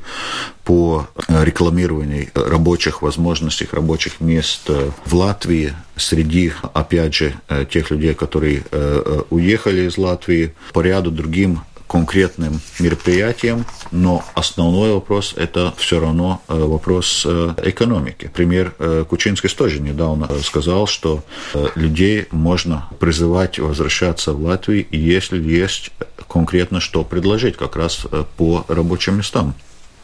по 0.63 1.07
рекламированию 1.27 2.27
рабочих 2.33 3.01
возможностей, 3.01 3.67
рабочих 3.71 4.19
мест 4.19 4.69
в 5.05 5.15
Латвии 5.15 5.73
среди, 5.95 6.51
опять 6.73 7.15
же, 7.15 7.33
тех 7.69 7.89
людей, 7.91 8.13
которые 8.13 8.63
уехали 9.29 9.87
из 9.87 9.97
Латвии, 9.97 10.53
по 10.73 10.81
ряду 10.81 11.11
другим 11.11 11.61
конкретным 11.87 12.59
мероприятием, 12.79 13.65
но 13.91 14.23
основной 14.35 14.93
вопрос– 14.93 15.33
это 15.37 15.73
все 15.77 15.99
равно 15.99 16.41
э, 16.47 16.53
вопрос 16.57 17.23
э, 17.25 17.53
экономики. 17.63 18.29
Пример 18.33 18.73
э, 18.77 19.05
Кучинский 19.09 19.49
тоже 19.49 19.79
недавно 19.79 20.29
сказал, 20.43 20.87
что 20.87 21.23
людей 21.75 22.27
можно 22.31 22.89
призывать 22.99 23.59
возвращаться 23.59 24.33
в 24.33 24.41
Латвию, 24.43 24.85
если 24.91 25.41
есть 25.41 25.91
конкретно 26.27 26.79
что 26.79 27.03
предложить 27.03 27.57
как 27.57 27.75
раз 27.75 28.05
по 28.35 28.65
рабочим 28.67 29.17
местам. 29.17 29.55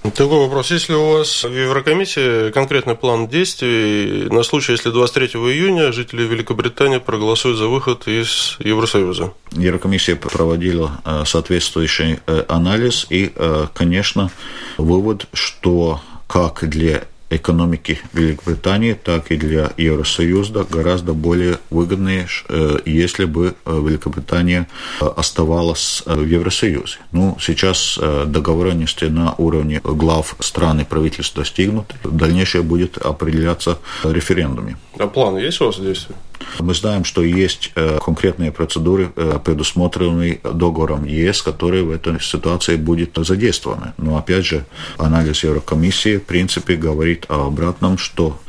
Такой 0.03 0.37
вопрос. 0.39 0.69
Если 0.69 0.93
у 0.93 1.13
вас 1.13 1.45
в 1.45 1.51
Еврокомиссии 1.51 2.51
конкретный 2.51 2.95
план 2.95 3.29
действий 3.29 4.27
на 4.29 4.43
случай, 4.43 4.73
если 4.73 4.89
23 4.89 5.27
июня 5.27 5.93
жители 5.93 6.23
Великобритании 6.23 6.97
проголосуют 6.97 7.57
за 7.57 7.67
выход 7.67 8.05
из 8.05 8.57
Евросоюза? 8.59 9.31
Еврокомиссия 9.53 10.17
проводила 10.17 10.99
э, 11.05 11.23
соответствующий 11.25 12.19
э, 12.27 12.43
анализ 12.49 13.07
и, 13.09 13.31
э, 13.33 13.67
конечно, 13.73 14.29
вывод, 14.77 15.27
что 15.31 16.01
как 16.27 16.67
для 16.67 17.05
экономики 17.35 17.99
Великобритании, 18.13 18.93
так 18.93 19.31
и 19.31 19.37
для 19.37 19.71
Евросоюза 19.77 20.65
гораздо 20.69 21.13
более 21.13 21.57
выгодные, 21.69 22.27
э, 22.49 22.79
если 22.85 23.25
бы 23.25 23.55
э, 23.65 23.81
Великобритания 23.85 24.67
э, 25.01 25.05
оставалась 25.05 26.03
в 26.05 26.25
Евросоюзе. 26.25 26.97
Ну, 27.11 27.37
сейчас 27.39 27.99
договоренности 28.25 29.05
на 29.05 29.33
уровне 29.37 29.81
глав 29.83 30.35
стран 30.39 30.81
и 30.81 30.83
правительств 30.83 31.35
достигнуты. 31.35 31.95
Дальнейшее 32.03 32.63
будет 32.63 32.97
определяться 32.97 33.77
референдумами. 34.03 34.77
А 34.97 35.07
план 35.07 35.37
есть 35.37 35.61
у 35.61 35.65
вас 35.65 35.79
действия? 35.79 36.15
Мы 36.59 36.73
знаем, 36.73 37.03
что 37.03 37.23
есть 37.23 37.71
э, 37.75 37.99
конкретные 38.03 38.51
процедуры, 38.51 39.11
э, 39.15 39.39
предусмотренные 39.43 40.39
договором 40.43 41.05
ЕС, 41.05 41.41
которые 41.41 41.83
в 41.83 41.91
этой 41.91 42.19
ситуации 42.21 42.75
будут 42.75 43.17
задействованы. 43.25 43.93
Но 43.97 44.17
опять 44.17 44.45
же, 44.45 44.65
анализ 44.97 45.43
Еврокомиссии 45.43 46.17
в 46.17 46.23
принципе 46.23 46.75
говорит 46.75 47.25
о 47.29 47.47
обратном, 47.47 47.97
что 47.97 48.39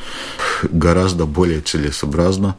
гораздо 0.62 1.26
более 1.26 1.60
целесообразно 1.60 2.56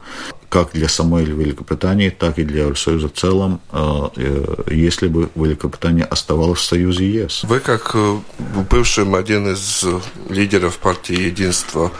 как 0.49 0.71
для 0.73 0.87
самой 0.87 1.25
Великобритании, 1.25 2.09
так 2.09 2.39
и 2.39 2.43
для 2.43 2.63
Евросоюза 2.63 3.09
в 3.09 3.13
целом, 3.13 3.61
э, 3.71 4.65
если 4.71 5.07
бы 5.07 5.29
Великобритания 5.35 6.03
оставалась 6.03 6.59
в 6.59 6.65
Союзе 6.65 7.09
ЕС. 7.09 7.43
Вы, 7.43 7.59
как 7.59 7.95
бывший 8.69 9.05
один 9.17 9.53
из 9.53 9.85
лидеров 10.29 10.77
партии 10.77 11.19
Единства, 11.19 11.91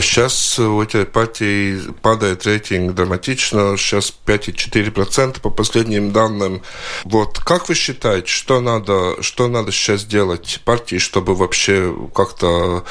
сейчас 0.00 0.58
у 0.58 0.80
этой 0.80 1.04
партии 1.04 1.78
падает 2.02 2.46
рейтинг 2.46 2.94
драматично, 2.94 3.76
сейчас 3.76 4.12
5,4% 4.26 5.40
по 5.40 5.50
последним 5.50 6.12
данным. 6.12 6.62
Вот 7.04 7.38
как 7.38 7.68
вы 7.68 7.74
считаете, 7.74 8.28
что 8.28 8.60
надо, 8.60 9.22
что 9.22 9.48
надо 9.48 9.72
сейчас 9.72 10.04
делать 10.04 10.60
партии, 10.64 10.96
чтобы 10.96 11.34
вообще 11.34 11.94
как-то 12.14 12.84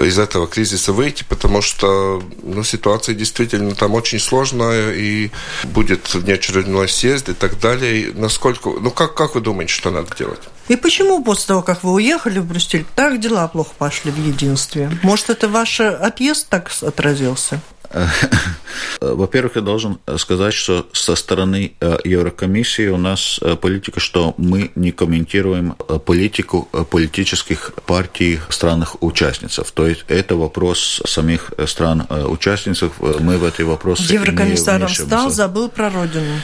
из 0.00 0.18
этого 0.18 0.46
кризиса 0.46 0.92
выйти, 0.92 1.24
потому 1.28 1.62
что 1.62 2.22
ну, 2.42 2.62
ситуация 2.62 3.14
действительно 3.14 3.74
там 3.74 3.94
очень 3.94 4.18
сложная 4.18 4.37
и 4.44 5.30
будет 5.64 6.14
внеочередной 6.14 6.88
съезд 6.88 7.28
и 7.28 7.34
так 7.34 7.58
далее. 7.60 8.12
Насколько, 8.14 8.70
ну 8.70 8.90
как, 8.90 9.14
как 9.14 9.34
вы 9.34 9.40
думаете, 9.40 9.72
что 9.72 9.90
надо 9.90 10.14
делать? 10.16 10.40
И 10.68 10.76
почему 10.76 11.24
после 11.24 11.46
того, 11.46 11.62
как 11.62 11.82
вы 11.82 11.92
уехали 11.92 12.38
в 12.38 12.46
Брюссель, 12.46 12.84
так 12.94 13.20
дела 13.20 13.48
плохо 13.48 13.70
пошли 13.78 14.10
в 14.10 14.18
единстве? 14.18 14.90
Может, 15.02 15.30
это 15.30 15.48
ваш 15.48 15.80
отъезд 15.80 16.48
так 16.48 16.70
отразился? 16.82 17.60
Во-первых, 19.00 19.56
я 19.56 19.62
должен 19.62 19.98
сказать, 20.16 20.54
что 20.54 20.88
со 20.92 21.14
стороны 21.14 21.72
э, 21.80 21.98
Еврокомиссии 22.04 22.88
у 22.88 22.96
нас 22.96 23.38
э, 23.40 23.56
политика, 23.56 24.00
что 24.00 24.34
мы 24.36 24.70
не 24.74 24.92
комментируем 24.92 25.76
э, 25.88 25.98
политику 25.98 26.68
политических 26.90 27.72
партий 27.86 28.40
странах-участниц. 28.48 29.60
То 29.74 29.86
есть 29.86 30.04
это 30.08 30.36
вопрос 30.36 31.02
самих 31.06 31.52
стран-участниц. 31.66 32.82
Мы 33.20 33.38
в 33.38 33.44
этой 33.44 33.64
вопросе 33.64 34.14
Еврокомиссаром 34.14 34.88
стал, 34.88 35.30
забыл 35.30 35.68
про 35.68 35.90
родину. 35.90 36.40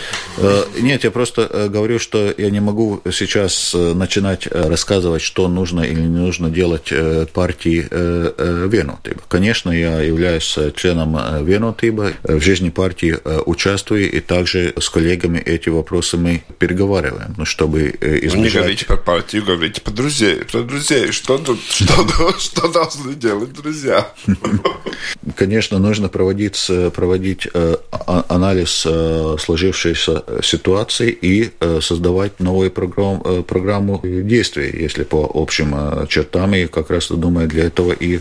Нет, 0.79 1.05
я 1.05 1.11
просто 1.11 1.69
говорю, 1.69 1.99
что 1.99 2.33
я 2.37 2.51
не 2.51 2.61
могу 2.61 3.03
сейчас 3.13 3.75
начинать 3.75 4.47
рассказывать, 4.47 5.23
что 5.23 5.49
нужно 5.49 5.83
или 5.83 6.01
не 6.01 6.19
нужно 6.19 6.51
делать 6.51 6.93
партии 7.33 7.87
Вену. 8.69 8.99
Конечно, 9.29 9.71
я 9.71 10.01
являюсь 10.01 10.59
членом 10.77 11.17
Венотыба, 11.42 12.12
в 12.23 12.40
жизни 12.40 12.70
партии 12.70 13.16
э, 13.25 13.40
участвую, 13.47 14.11
и 14.11 14.20
также 14.20 14.75
с 14.79 14.88
коллегами 14.88 15.38
эти 15.38 15.68
вопросы 15.68 16.16
мы 16.16 16.42
переговариваем, 16.59 17.35
ну, 17.37 17.44
чтобы 17.44 17.94
избежать... 18.01 18.35
Вы 18.35 18.38
не 18.38 18.51
говорите 18.51 18.87
про 18.87 18.97
партию, 18.97 19.44
говорите 19.44 19.81
про 19.81 19.90
друзей. 19.90 20.37
Про 20.44 20.62
друзей. 20.62 21.12
Что, 21.12 21.38
что, 21.68 22.38
что 22.38 22.68
должны 22.68 23.14
делать 23.14 23.53
друзья? 23.53 24.12
Конечно, 25.37 25.79
нужно 25.79 26.09
проводить, 26.09 26.70
проводить 26.94 27.49
э, 27.53 27.77
а, 27.90 28.25
анализ 28.29 28.85
э, 28.87 29.37
сложившейся 29.38 30.25
ситуации 30.42 31.11
и 31.11 31.51
создавать 31.81 32.40
новую 32.40 32.70
программу, 32.70 33.42
программу 33.42 34.01
действий, 34.03 34.70
если 34.83 35.05
по 35.05 35.31
общим 35.35 36.07
чертам. 36.09 36.55
И 36.55 36.66
как 36.66 36.90
раз, 36.90 37.09
думаю, 37.09 37.49
для 37.49 37.64
этого 37.64 37.92
и 37.92 38.20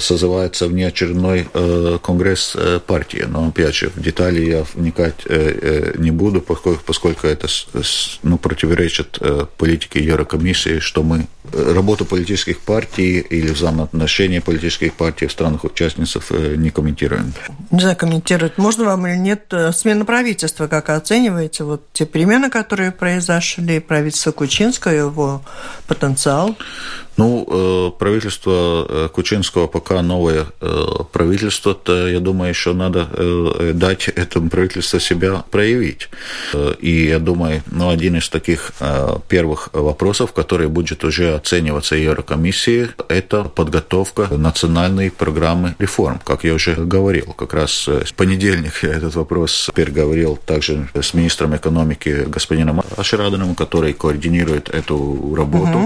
созывается 0.00 0.68
внеочередной 0.68 1.46
конгресс 2.02 2.56
партии. 2.86 3.24
Но, 3.28 3.48
опять 3.48 3.74
же, 3.74 3.90
в 3.94 4.00
детали 4.00 4.44
я 4.44 4.64
вникать 4.74 5.22
э, 5.26 5.92
э, 5.94 5.98
не 5.98 6.10
буду, 6.10 6.40
поскольку, 6.40 7.26
это 7.26 7.48
ну, 8.22 8.38
противоречит 8.38 9.18
э, 9.20 9.46
политике 9.56 10.04
Еврокомиссии, 10.04 10.78
что 10.80 11.02
мы 11.02 11.26
работу 11.52 12.04
политических 12.04 12.60
партий 12.60 13.18
или 13.18 13.50
взаимоотношения 13.50 14.40
политических 14.40 14.94
партий 14.94 15.26
в 15.26 15.32
странах-участницах 15.32 16.30
не 16.30 16.70
комментируем. 16.70 17.34
Не 17.70 17.80
знаю, 17.80 17.96
комментировать 17.96 18.58
можно 18.58 18.84
вам 18.84 19.06
или 19.06 19.16
нет. 19.16 19.52
Смена 19.74 20.04
правительства, 20.04 20.66
как 20.68 20.88
оцениваете? 20.88 21.64
Вот 21.64 21.82
те 21.92 22.06
перемены, 22.06 22.48
которые 22.48 22.92
произошли, 22.92 23.80
правительство 23.80 24.32
Кучинского, 24.32 24.92
его 24.92 25.42
потенциал? 25.86 26.56
Ну, 27.22 27.46
э, 27.48 27.98
правительство 27.98 28.86
э, 28.88 29.08
Кучинского 29.12 29.68
пока 29.68 30.02
новое 30.02 30.46
э, 30.60 30.86
правительство, 31.12 31.72
то, 31.72 32.08
я 32.08 32.18
думаю, 32.18 32.48
еще 32.48 32.72
надо 32.72 33.06
дать 33.74 34.08
этому 34.08 34.50
правительству 34.50 34.98
себя 34.98 35.44
проявить. 35.50 36.08
И 36.80 37.06
я 37.06 37.18
думаю, 37.18 37.62
ну, 37.70 37.90
один 37.90 38.16
из 38.16 38.28
таких 38.28 38.72
первых 39.28 39.68
вопросов, 39.72 40.32
который 40.32 40.66
будет 40.68 41.04
уже 41.04 41.34
оцениваться 41.34 41.94
Еврокомиссией, 41.96 42.88
это 43.08 43.44
подготовка 43.44 44.26
национальной 44.36 45.10
программы 45.10 45.74
реформ. 45.78 46.20
Как 46.24 46.44
я 46.44 46.54
уже 46.54 46.74
говорил, 46.74 47.34
как 47.36 47.54
раз 47.54 47.86
в 47.86 48.14
понедельник 48.14 48.82
я 48.82 48.94
этот 48.94 49.14
вопрос 49.14 49.70
переговорил 49.74 50.38
также 50.44 50.88
с 51.00 51.14
министром 51.14 51.54
экономики 51.54 52.24
господином 52.26 52.82
Аширадином, 52.96 53.54
который 53.54 53.92
координирует 53.92 54.68
эту 54.68 55.34
работу. 55.36 55.78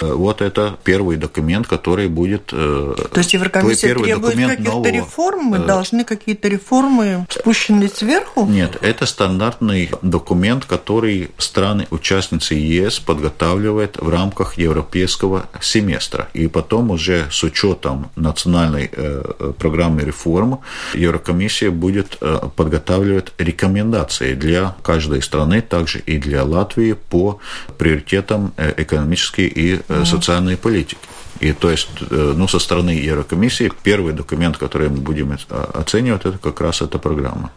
Угу. 0.00 0.14
Вот 0.16 0.42
это 0.42 0.69
это 0.70 0.78
первый 0.82 1.16
документ, 1.16 1.66
который 1.66 2.08
будет... 2.08 2.50
Э, 2.52 2.94
То 3.12 3.18
есть 3.18 3.34
Еврокомиссия 3.34 3.94
требует 3.94 4.36
каких-то 4.36 4.90
реформ? 4.90 5.44
Мы 5.44 5.58
э, 5.58 5.66
должны 5.66 6.04
какие-то 6.04 6.48
реформы 6.48 7.26
спущенные 7.28 7.88
сверху? 7.88 8.46
Нет, 8.46 8.76
это 8.80 9.06
стандартный 9.06 9.90
документ, 10.02 10.64
который 10.64 11.30
страны-участницы 11.38 12.54
ЕС 12.54 12.98
подготавливают 12.98 13.96
в 14.00 14.08
рамках 14.08 14.58
европейского 14.58 15.46
семестра. 15.60 16.28
И 16.34 16.48
потом 16.48 16.90
уже 16.90 17.26
с 17.30 17.42
учетом 17.42 18.10
национальной 18.16 18.90
э, 18.92 19.52
программы 19.58 20.02
реформ 20.02 20.60
Еврокомиссия 20.94 21.70
будет 21.70 22.18
подготавливать 22.56 23.32
рекомендации 23.38 24.34
для 24.34 24.74
каждой 24.82 25.22
страны, 25.22 25.60
также 25.60 26.00
и 26.00 26.18
для 26.18 26.44
Латвии 26.44 26.92
по 26.92 27.38
приоритетам 27.78 28.52
экономической 28.76 29.46
и 29.46 29.80
социальной 30.04 30.30
иностранной 30.30 30.56
политики. 30.60 31.00
И 31.40 31.52
то 31.52 31.70
есть, 31.70 31.88
э, 32.10 32.34
ну, 32.36 32.48
со 32.48 32.58
стороны 32.58 32.90
Еврокомиссии 32.90 33.72
первый 33.82 34.12
документ, 34.12 34.58
который 34.58 34.88
мы 34.88 34.98
будем 34.98 35.36
оценивать, 35.74 36.26
это 36.26 36.38
как 36.38 36.60
раз 36.60 36.82
эта 36.82 36.98
программа. 36.98 37.50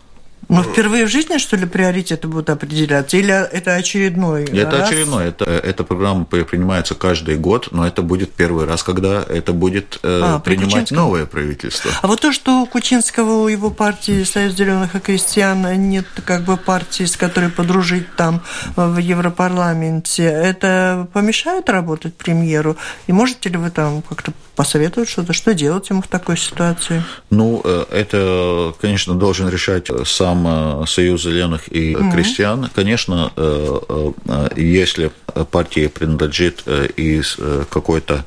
Ну, 0.50 0.64
впервые 0.64 1.06
в 1.06 1.10
жизни, 1.10 1.38
что 1.38 1.56
ли, 1.56 1.66
приоритеты 1.66 2.28
будут 2.28 2.50
определяться? 2.50 3.18
Или 3.18 3.34
это 3.34 3.76
очередной 3.76 4.44
Это 4.44 4.78
раз? 4.78 4.90
очередной. 4.90 5.28
Это, 5.28 5.46
эта 5.46 5.84
программа 5.84 6.26
принимается 6.26 6.96
каждый 6.96 7.38
год, 7.38 7.70
но 7.72 7.88
это 7.88 8.02
будет 8.02 8.34
первый 8.34 8.66
раз, 8.66 8.84
когда 8.84 9.24
это 9.24 9.54
будет 9.54 10.00
э, 10.04 10.22
а, 10.24 10.40
принимать 10.40 10.92
новое 10.92 11.26
правительство. 11.26 11.92
А 12.02 12.08
вот 12.08 12.22
то, 12.22 12.32
что 12.32 12.62
у 12.62 12.66
Кучинского, 12.66 13.44
у 13.44 13.48
его 13.48 13.70
партии 13.70 14.24
Союз 14.24 14.54
зеленых 14.54 14.96
и 14.96 15.00
крестьян 15.00 15.64
нет 15.90 16.06
как 16.26 16.44
бы 16.44 16.58
партии, 16.58 17.06
с 17.06 17.16
которой 17.16 17.50
подружить 17.50 18.14
там 18.16 18.42
в 18.76 18.98
Европарламенте, 18.98 20.24
это 20.24 21.08
помешает 21.14 21.70
работать 21.70 22.16
премьеру? 22.16 22.78
И 23.08 23.14
можете 23.14 23.50
ли 23.50 23.58
вы 23.58 23.70
там 23.70 24.02
как-то 24.02 24.34
посоветовать 24.56 25.10
что-то, 25.10 25.34
что 25.34 25.54
делать 25.54 25.90
ему 25.90 26.02
в 26.02 26.08
такой 26.08 26.38
ситуации? 26.38 27.04
Ну, 27.30 27.62
э, 27.64 27.86
это, 27.92 28.74
конечно, 28.82 29.16
должен 29.16 29.50
решать 29.50 29.88
сам 30.06 30.33
э, 30.46 30.86
Союз 30.88 31.24
зеленых 31.24 31.72
и 31.72 31.96
угу. 31.96 32.12
крестьян. 32.12 32.70
Конечно, 32.74 33.32
э, 33.36 34.12
если 34.56 35.12
партия 35.52 35.90
принадлежит 35.90 36.64
из 36.96 37.38
какой-то 37.70 38.26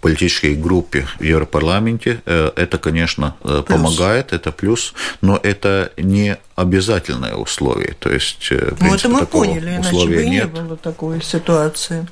политической 0.00 0.54
группе 0.54 1.06
в 1.18 1.22
Европарламенте, 1.22 2.20
это, 2.26 2.78
конечно, 2.78 3.36
плюс. 3.42 3.64
помогает, 3.64 4.32
это 4.32 4.52
плюс, 4.52 4.94
но 5.22 5.40
это 5.42 5.92
не 5.96 6.36
обязательное 6.56 7.34
условие. 7.34 7.94
То 7.98 8.10
есть, 8.10 8.50
ну, 8.80 8.94
это 8.94 9.08
мы 9.08 9.26
поняли, 9.26 9.76
иначе 9.76 10.06
бы 10.06 10.22
и 10.22 10.28
нет. 10.28 10.52
не 10.52 10.60
было 10.60 10.76
такой 10.76 11.22
ситуации. 11.22 12.06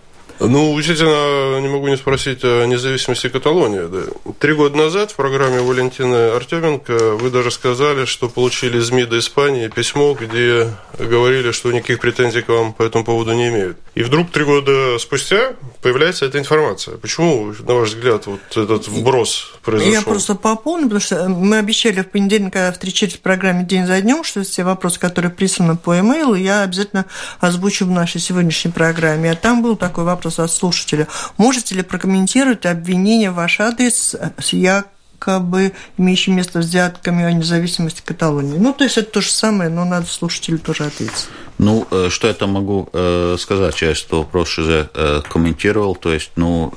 Ну, 0.49 0.75
действительно, 0.77 1.61
не 1.61 1.69
могу 1.69 1.89
не 1.89 1.97
спросить 1.97 2.41
о 2.43 2.65
независимости 2.67 3.29
Каталонии. 3.29 3.87
Да. 3.87 4.33
Три 4.39 4.55
года 4.55 4.77
назад 4.77 5.13
в 5.13 5.17
программе 5.17 5.61
Валентины 5.61 6.31
Артеменко 6.31 7.15
вы 7.15 7.31
даже 7.31 7.51
сказали, 7.51 8.07
что 8.07 8.29
получили 8.29 8.79
из 8.79 8.91
МИДа 8.91 9.19
Испании 9.19 9.69
письмо, 9.69 10.17
где 10.19 10.69
говорили, 10.99 11.53
что 11.53 11.71
никаких 11.71 12.01
претензий 12.01 12.43
к 12.43 12.49
вам 12.49 12.73
по 12.73 12.83
этому 12.83 13.05
поводу 13.05 13.33
не 13.33 13.49
имеют. 13.49 13.77
И 13.95 14.03
вдруг 14.03 14.31
три 14.31 14.45
года 14.45 14.99
спустя 14.99 15.53
появляется 15.83 16.25
эта 16.25 16.39
информация. 16.39 16.97
Почему, 16.97 17.53
на 17.67 17.75
ваш 17.75 17.91
взгляд, 17.91 18.27
вот 18.27 18.41
этот 18.51 18.89
вброс 18.89 19.53
произошел? 19.63 19.93
Я 19.93 20.03
просто 20.03 20.35
пополню, 20.37 20.85
потому 20.85 21.01
что 21.01 21.29
мы 21.29 21.59
обещали 21.59 22.01
в 22.01 22.11
понедельник, 22.11 22.53
когда 22.53 22.73
встречались 22.73 23.15
в 23.15 23.21
программе 23.21 23.65
«День 23.65 23.87
за 23.87 24.01
днем», 24.01 24.23
что 24.23 24.43
все 24.45 24.63
вопросы, 24.63 25.01
которые 25.01 25.33
присланы 25.33 25.77
по 25.77 25.95
e 25.95 26.41
я 26.41 26.63
обязательно 26.63 27.07
озвучу 27.41 27.85
в 27.85 27.91
нашей 27.91 28.21
сегодняшней 28.21 28.71
программе. 28.71 29.33
А 29.33 29.35
там 29.35 29.63
был 29.63 29.77
такой 29.77 30.05
вопрос 30.05 30.39
от 30.39 30.53
слушателя. 30.53 31.09
Можете 31.37 31.75
ли 31.75 31.83
прокомментировать 31.83 32.65
обвинение 32.65 33.33
в 33.33 33.35
ваш 33.35 33.59
адрес 33.59 34.15
с 34.39 34.53
якобы 34.53 35.73
имеющим 35.99 36.37
место 36.37 36.61
взятками 36.61 37.25
о 37.25 37.33
независимости 37.33 38.03
Каталонии? 38.05 38.57
Ну, 38.57 38.73
то 38.73 38.85
есть 38.85 38.99
это 38.99 39.11
то 39.11 39.21
же 39.21 39.31
самое, 39.31 39.69
но 39.69 39.85
надо 39.85 40.07
слушателю 40.07 40.61
тоже 40.61 40.85
ответить. 40.85 41.29
Ну, 41.63 41.87
э, 41.93 42.09
что 42.11 42.27
я 42.27 42.35
там 42.35 42.51
могу 42.51 42.89
э, 42.93 43.37
сказать? 43.39 43.81
Я 43.83 43.93
этот 43.93 44.11
вопрос 44.11 44.59
уже 44.59 44.91
э, 44.95 45.23
комментировал. 45.29 45.95
То 45.95 46.13
есть, 46.13 46.33
ну, 46.35 46.73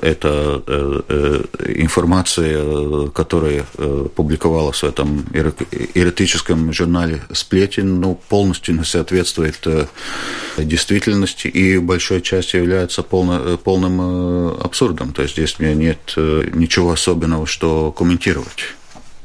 это 0.00 0.62
информация, 1.66 3.08
которая 3.08 3.64
публиковалась 4.16 4.82
в 4.82 4.84
этом 4.84 5.26
эротическом 5.32 6.72
журнале 6.72 7.20
«Сплетен», 7.32 8.00
ну, 8.00 8.18
полностью 8.28 8.76
не 8.76 8.84
соответствует 8.84 9.66
действительности 10.56 11.48
и 11.48 11.78
большой 11.78 12.22
частью 12.22 12.62
является 12.62 13.02
полно, 13.02 13.58
полным 13.58 14.54
абсурдом. 14.60 15.12
То 15.12 15.22
есть, 15.22 15.34
здесь 15.34 15.56
у 15.58 15.62
меня 15.62 15.74
нет 15.74 16.14
ничего 16.54 16.92
особенного, 16.92 17.46
что 17.46 17.92
комментировать. 17.92 18.74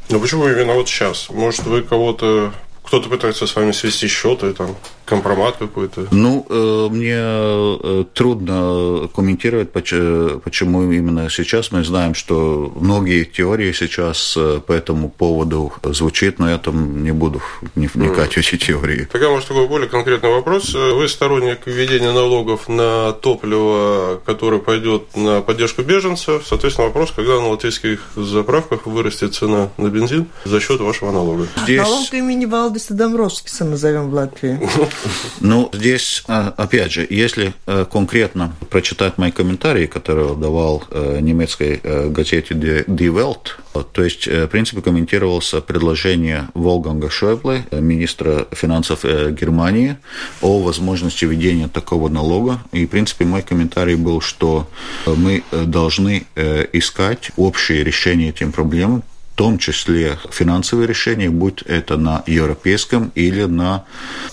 Ну 0.09 0.19
почему 0.19 0.47
именно 0.47 0.73
вот 0.73 0.88
сейчас? 0.88 1.30
Может, 1.30 1.65
вы 1.65 1.82
кого-то 1.82 2.53
кто-то 2.86 3.10
пытается 3.10 3.48
с 3.48 3.56
вами 3.56 3.72
свести 3.72 4.08
счеты, 4.08 4.54
там, 4.54 4.76
компромат 5.06 5.56
какой-то? 5.58 6.08
Ну, 6.12 6.45
э, 6.49 6.88
мне 6.91 7.16
э, 7.18 8.03
трудно 8.14 9.08
комментировать, 9.16 9.72
почему 9.72 10.91
именно 10.91 11.30
сейчас. 11.30 11.72
Мы 11.72 11.84
знаем, 11.84 12.16
что 12.16 12.72
многие 12.76 13.24
теории 13.24 13.72
сейчас 13.72 14.36
э, 14.38 14.60
по 14.66 14.74
этому 14.74 15.10
поводу 15.10 15.72
звучат, 15.84 16.39
но 16.39 16.49
я 16.49 16.58
там 16.58 17.03
не 17.03 17.12
буду 17.12 17.41
вникать 17.76 18.34
в 18.34 18.38
эти 18.38 18.58
теории. 18.58 19.08
Тогда, 19.12 19.30
может, 19.30 19.47
такой 19.47 19.68
более 19.68 19.88
конкретный 19.88 20.32
вопрос. 20.32 20.74
Вы 20.74 21.08
сторонник 21.08 21.66
введения 21.66 22.12
налогов 22.12 22.68
на 22.68 23.14
топливо, 23.14 24.22
которое 24.26 24.60
пойдет 24.60 25.16
на 25.16 25.41
поддержку 25.41 25.84
беженцев. 25.84 26.43
Соответственно, 26.47 26.88
вопрос, 26.88 27.12
когда 27.16 27.39
на 27.39 27.49
латвийских 27.49 28.01
заправках 28.16 28.86
вырастет 28.86 29.36
цена 29.36 29.70
на 29.78 29.88
бензин 29.89 30.28
за 30.45 30.60
счет 30.60 30.80
вашего 30.82 31.12
налога? 31.12 31.47
Здесь... 31.64 31.82
Налог 31.82 32.14
имени 32.14 32.45
Валдиса 32.45 32.93
Домбровскиса 32.93 33.66
назовем 33.66 34.10
в 34.10 34.14
Латвии. 34.14 34.60
Ну, 35.41 35.70
здесь, 35.74 36.24
а, 36.28 36.54
опять 36.58 36.91
же, 36.91 37.06
если 37.10 37.54
э, 37.66 37.86
конкретно 37.91 38.56
прочитать 38.70 39.18
мои 39.18 39.32
комментарии, 39.32 39.86
которые 39.86 40.36
давал 40.36 40.84
э, 40.89 41.20
немецкой 41.22 41.80
э, 41.84 42.10
газете 42.10 42.56
Die 42.56 42.86
Welt, 42.88 43.52
то 43.91 44.04
есть, 44.04 44.26
в 44.26 44.48
принципе, 44.48 44.82
комментировался 44.82 45.60
предложение 45.60 46.48
Волганга 46.54 47.10
Шойбле, 47.10 47.66
министра 47.72 48.48
финансов 48.54 49.04
Германии, 49.04 49.98
о 50.41 50.60
возможности 50.62 51.26
введения 51.26 51.68
такого 51.68 52.08
налога. 52.08 52.62
И, 52.72 52.86
в 52.86 52.89
принципе, 52.89 53.26
мой 53.26 53.41
комментарий 53.41 53.96
был, 53.96 54.22
что 54.22 54.70
мы 55.06 55.43
должны 55.52 56.26
искать 56.72 57.32
общее 57.36 57.84
решение 57.84 58.30
этим 58.30 58.54
проблемам, 58.54 59.04
в 59.36 59.38
том 59.38 59.58
числе 59.58 60.18
финансовые 60.32 60.88
решения, 60.88 61.30
будь 61.30 61.62
это 61.64 61.98
на 61.98 62.24
европейском 62.26 63.12
или 63.16 63.44
на 63.44 63.84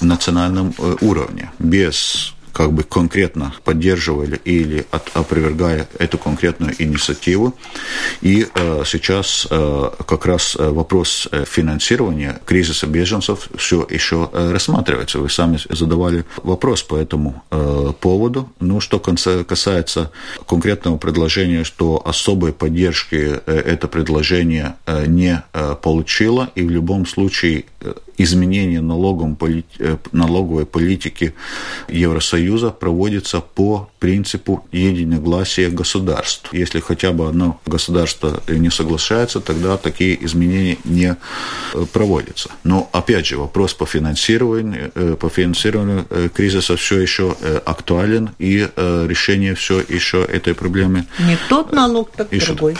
национальном 0.00 0.72
э, 0.78 0.96
уровне, 1.00 1.50
без 1.58 2.34
как 2.52 2.72
бы 2.72 2.82
конкретно 2.82 3.54
поддерживали 3.64 4.40
или 4.44 4.84
от, 4.90 5.10
опровергая 5.14 5.88
эту 5.98 6.18
конкретную 6.18 6.74
инициативу. 6.82 7.54
И 8.20 8.46
э, 8.54 8.82
сейчас 8.86 9.46
э, 9.50 9.90
как 10.06 10.26
раз 10.26 10.56
э, 10.58 10.68
вопрос 10.68 11.28
э, 11.30 11.44
финансирования 11.46 12.40
кризиса 12.44 12.86
беженцев 12.86 13.48
все 13.56 13.86
еще 13.88 14.30
э, 14.32 14.52
рассматривается. 14.52 15.18
Вы 15.18 15.30
сами 15.30 15.58
задавали 15.70 16.24
вопрос 16.42 16.82
по 16.82 16.96
этому 16.96 17.42
э, 17.50 17.92
поводу. 18.00 18.48
Ну, 18.60 18.80
что 18.80 18.98
касается 19.00 20.10
конкретного 20.46 20.98
предложения, 20.98 21.64
что 21.64 22.02
особой 22.04 22.52
поддержки 22.52 23.40
это 23.46 23.88
предложение 23.88 24.76
не 25.06 25.42
получило, 25.82 26.50
и 26.54 26.62
в 26.62 26.70
любом 26.70 27.06
случае 27.06 27.64
изменение 28.22 28.80
э, 28.80 29.96
налоговой 30.12 30.66
политики 30.66 31.34
Евросоюза 31.88 32.70
проводится 32.70 33.40
по 33.40 33.90
принципу 33.98 34.66
единогласия 34.72 35.70
государств. 35.70 36.52
Если 36.52 36.80
хотя 36.80 37.12
бы 37.12 37.28
одно 37.28 37.60
государство 37.66 38.42
не 38.48 38.70
соглашается, 38.70 39.40
тогда 39.40 39.76
такие 39.76 40.24
изменения 40.24 40.78
не 40.84 41.16
э, 41.74 41.86
проводятся. 41.92 42.50
Но 42.64 42.88
опять 42.92 43.26
же 43.26 43.36
вопрос 43.36 43.74
по 43.74 43.86
финансированию, 43.86 44.92
э, 44.94 45.16
по 45.18 45.28
финансированию 45.28 46.06
кризиса 46.34 46.76
все 46.76 47.00
еще 47.00 47.36
актуален, 47.64 48.30
и 48.38 48.68
решение 48.76 49.54
все 49.54 49.80
еще 49.80 50.22
этой 50.22 50.54
проблемы. 50.54 51.06
Не 51.18 51.38
тот 51.48 51.72
налог, 51.72 52.10
так 52.12 52.32
еще 52.32 52.54
другой. 52.54 52.76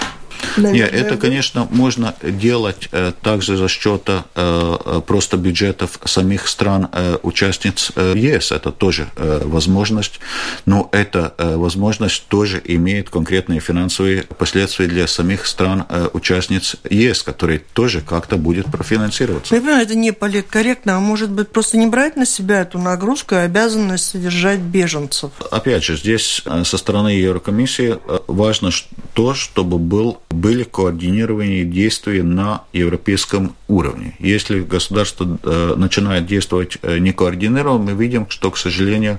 Нет, 0.56 0.92
это, 0.92 1.16
конечно, 1.16 1.66
можно 1.70 2.14
делать 2.22 2.88
э, 2.92 3.12
также 3.22 3.56
за 3.56 3.68
счет 3.68 4.02
э, 4.06 4.20
э, 4.34 5.00
просто 5.06 5.36
бюджетов 5.36 5.98
самих 6.04 6.48
стран 6.48 6.88
участниц 7.22 7.92
ЕС. 7.96 8.52
Это 8.52 8.70
тоже 8.72 9.08
возможность, 9.16 10.20
но 10.66 10.88
эта 10.92 11.34
возможность 11.38 12.26
тоже 12.28 12.60
имеет 12.64 13.10
конкретные 13.10 13.60
финансовые 13.60 14.22
последствия 14.22 14.86
для 14.86 15.06
самих 15.06 15.46
стран 15.46 15.86
участниц 16.12 16.76
ЕС, 16.88 17.22
которые 17.22 17.60
тоже 17.72 18.00
как-то 18.00 18.36
будет 18.36 18.66
профинансироваться. 18.66 19.54
Я 19.54 19.60
понимаю, 19.60 19.82
это 19.82 19.94
не 19.94 20.12
политкорректно, 20.12 20.96
а 20.96 21.00
может 21.00 21.30
быть 21.30 21.48
просто 21.48 21.78
не 21.78 21.86
брать 21.86 22.16
на 22.16 22.26
себя 22.26 22.62
эту 22.62 22.78
нагрузку 22.78 23.34
и 23.34 23.38
обязанность 23.38 24.10
содержать 24.10 24.60
беженцев? 24.60 25.30
Опять 25.50 25.84
же, 25.84 25.96
здесь 25.96 26.42
со 26.64 26.78
стороны 26.78 27.08
Еврокомиссии 27.08 27.98
важно 28.26 28.70
то, 29.14 29.34
чтобы 29.34 29.78
был 29.78 30.20
были 30.32 30.64
координированные 30.64 31.64
действия 31.64 32.22
на 32.22 32.62
европейском 32.72 33.54
уровне. 33.72 34.14
Если 34.18 34.60
государство 34.60 35.38
э, 35.42 35.74
начинает 35.76 36.26
действовать 36.26 36.78
э, 36.82 36.98
некоординированно, 36.98 37.84
мы 37.84 37.92
видим, 37.92 38.26
что, 38.28 38.50
к 38.50 38.58
сожалению, 38.58 39.18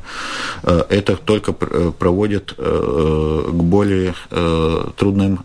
э, 0.63 0.83
это 0.89 1.15
только 1.15 1.53
проводит 1.53 2.53
к 2.53 3.51
более 3.51 4.13
трудным 4.97 5.37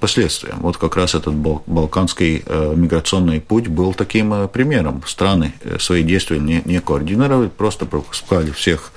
последствиям. 0.00 0.58
Вот 0.60 0.76
как 0.76 0.96
раз 0.96 1.14
этот 1.14 1.34
балканский 1.34 2.44
миграционный 2.74 3.40
путь 3.40 3.68
был 3.68 3.94
таким 3.94 4.48
примером. 4.48 5.02
Страны 5.06 5.54
свои 5.78 6.02
действия 6.02 6.38
не, 6.38 6.62
не 6.64 6.80
координировали, 6.80 7.48
просто 7.48 7.86
пропускали 7.86 8.50
всех 8.50 8.92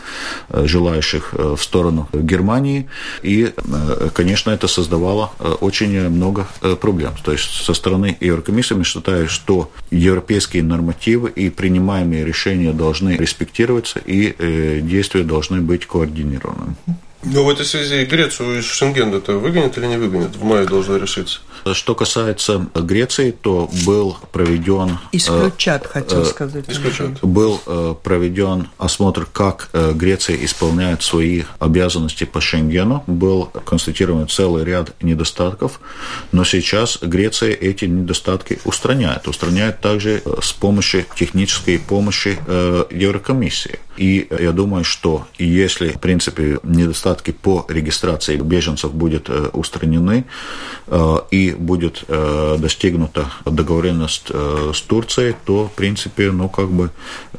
желающих 0.49 1.33
в 1.33 1.57
сторону 1.57 2.07
Германии. 2.13 2.87
И, 3.21 3.53
конечно, 4.13 4.51
это 4.51 4.67
создавало 4.67 5.31
очень 5.61 5.96
много 6.03 6.47
проблем. 6.81 7.13
То 7.23 7.31
есть 7.31 7.65
со 7.65 7.73
стороны 7.73 8.17
Еврокомиссии 8.19 8.73
мы 8.73 8.83
считаем, 8.83 9.27
что 9.27 9.71
европейские 9.91 10.63
нормативы 10.63 11.29
и 11.29 11.49
принимаемые 11.49 12.25
решения 12.25 12.73
должны 12.73 13.17
респектироваться, 13.17 13.99
и 14.05 14.35
э, 14.37 14.79
действия 14.81 15.23
должны 15.23 15.61
быть 15.61 15.85
координированными. 15.85 16.75
Но 17.23 17.43
в 17.43 17.49
этой 17.49 17.65
связи 17.65 18.05
Грецию 18.05 18.59
из 18.59 18.65
Шенгена-то 18.65 19.33
выгонят 19.33 19.77
или 19.77 19.87
не 19.87 19.97
выгонят? 19.97 20.35
В 20.35 20.43
мае 20.43 20.65
должно 20.65 20.97
решиться. 20.97 21.39
Что 21.73 21.95
касается 21.95 22.67
Греции, 22.73 23.31
то 23.31 23.69
был 23.85 24.17
проведен... 24.31 24.89
Э, 24.89 24.95
Исключат, 25.11 25.85
э, 25.85 25.89
хотел 25.89 26.25
сказать. 26.25 26.65
Исключат. 26.67 27.21
Был 27.21 27.61
э, 27.65 27.95
проведен 28.01 28.69
осмотр, 28.77 29.27
как 29.31 29.69
э, 29.73 29.93
Греция 29.93 30.37
исполняет 30.43 31.03
свои 31.03 31.43
обязанности 31.59 32.23
по 32.25 32.41
Шенгену. 32.41 33.03
Был 33.07 33.45
констатирован 33.65 34.27
целый 34.27 34.63
ряд 34.63 34.93
недостатков, 35.01 35.79
но 36.31 36.43
сейчас 36.43 36.99
Греция 37.01 37.51
эти 37.51 37.85
недостатки 37.85 38.59
устраняет. 38.65 39.27
Устраняет 39.27 39.81
также 39.81 40.21
э, 40.23 40.35
с 40.41 40.53
помощью 40.53 41.05
технической 41.15 41.79
помощи 41.79 42.37
э, 42.45 42.85
Еврокомиссии. 42.91 43.79
И 43.97 44.27
я 44.39 44.51
думаю, 44.51 44.83
что 44.83 45.25
если, 45.39 45.89
в 45.89 45.99
принципе, 45.99 46.59
недостатки 46.61 47.07
недостатки 47.07 47.31
по 47.31 47.65
регистрации 47.69 48.37
беженцев 48.37 48.93
будут 48.93 49.29
устранены 49.53 50.25
и 51.31 51.55
будет 51.57 52.03
достигнута 52.07 53.31
договоренность 53.45 54.29
с 54.29 54.81
Турцией, 54.81 55.35
то, 55.45 55.67
в 55.67 55.71
принципе, 55.71 56.31
ну, 56.31 56.49
как 56.49 56.69
бы 56.69 56.91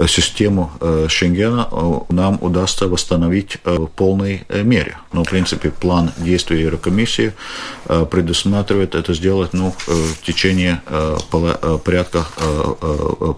систему 0.07 0.71
Шенгена 1.09 1.69
нам 2.09 2.39
удастся 2.41 2.89
восстановить 2.89 3.59
в 3.65 3.87
полной 3.87 4.45
мере. 4.49 4.99
Но, 5.13 5.25
в 5.25 5.31
принципе, 5.31 5.71
план 5.71 6.13
действий 6.19 6.63
Еврокомиссии 6.63 7.33
предусматривает 8.11 8.95
это 8.95 9.15
сделать 9.15 9.53
ну, 9.53 9.75
в 9.87 10.23
течение 10.23 10.83
порядка 11.85 12.27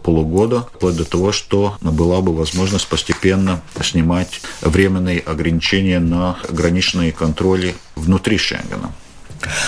полугода, 0.02 0.66
вплоть 0.74 0.96
до 0.96 1.04
того, 1.04 1.32
что 1.32 1.76
была 1.80 2.20
бы 2.20 2.34
возможность 2.34 2.88
постепенно 2.88 3.60
снимать 3.82 4.40
временные 4.62 5.20
ограничения 5.20 6.00
на 6.00 6.36
граничные 6.48 7.12
контроли 7.12 7.74
внутри 7.94 8.38
Шенгена. 8.38 8.92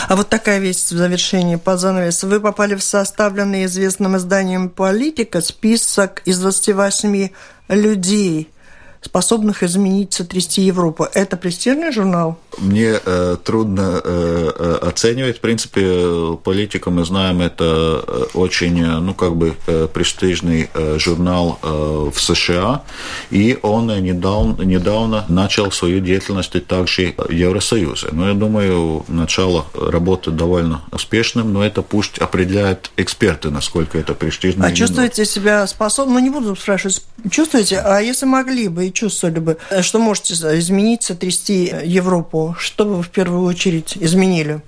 А 0.09 0.16
вот 0.16 0.29
такая 0.29 0.59
вещь 0.59 0.77
в 0.77 0.97
завершении 0.97 1.57
по 1.57 1.77
занавесу. 1.77 2.29
Вы 2.29 2.41
попали 2.41 2.75
в 2.75 2.83
составленный 2.83 3.64
известным 3.64 4.16
изданием 4.16 4.68
«Политика» 4.68 5.41
список 5.41 6.23
из 6.25 6.39
28 6.39 7.29
людей– 7.68 8.51
способных 9.03 9.63
изменить, 9.63 10.13
сотрясти 10.13 10.63
Европу. 10.63 11.07
Это 11.13 11.37
престижный 11.37 11.93
журнал? 11.93 12.39
Мне 12.59 13.01
э, 13.05 13.37
трудно 13.43 14.01
э, 14.03 14.51
э 14.57 14.79
оценивать. 14.83 15.39
В 15.39 15.41
принципе, 15.41 16.37
политика, 16.43 16.91
мы 16.91 17.05
знаем, 17.05 17.41
это 17.41 18.05
э, 18.07 18.25
очень, 18.35 18.81
э, 18.81 18.99
ну, 18.99 19.15
как 19.15 19.37
бы 19.37 19.55
престижный 19.93 20.71
э, 20.75 20.99
журнал 20.99 21.59
э, 21.63 22.11
в 22.15 22.21
США, 22.21 22.83
и 23.31 23.59
он 23.63 23.87
недавно, 23.87 24.63
недавно 24.63 25.25
начал 25.29 25.71
свою 25.73 26.01
деятельность 26.01 26.53
также 26.67 27.15
в 27.17 27.31
Евросоюзе. 27.31 28.09
Но 28.13 28.29
я 28.29 28.35
думаю, 28.35 29.05
начало 29.09 29.67
работы 29.75 30.31
довольно 30.31 30.83
успешным, 30.93 31.53
но 31.53 31.65
это 31.65 31.83
пусть 31.83 32.19
определяют 32.19 32.91
эксперты, 32.97 33.51
насколько 33.51 33.99
это 33.99 34.15
престижно. 34.15 34.67
А 34.67 34.73
чувствуете 34.73 35.25
себя 35.25 35.67
способным? 35.67 36.15
Ну, 36.15 36.21
не 36.21 36.31
буду 36.31 36.55
спрашивать, 36.55 37.03
чувствуете, 37.31 37.79
а 37.79 38.01
если 38.01 38.27
могли 38.27 38.69
бы 38.69 38.91
чувствовали 38.93 39.38
бы, 39.38 39.57
что 39.80 39.99
можете 39.99 40.34
изменить, 40.34 41.03
сотрясти 41.03 41.72
Европу, 41.84 42.55
что 42.59 42.84
бы 42.84 42.97
вы 42.97 43.03
в 43.03 43.11
первую 43.11 43.45
очередь 43.45 43.97
изменили? 43.97 44.61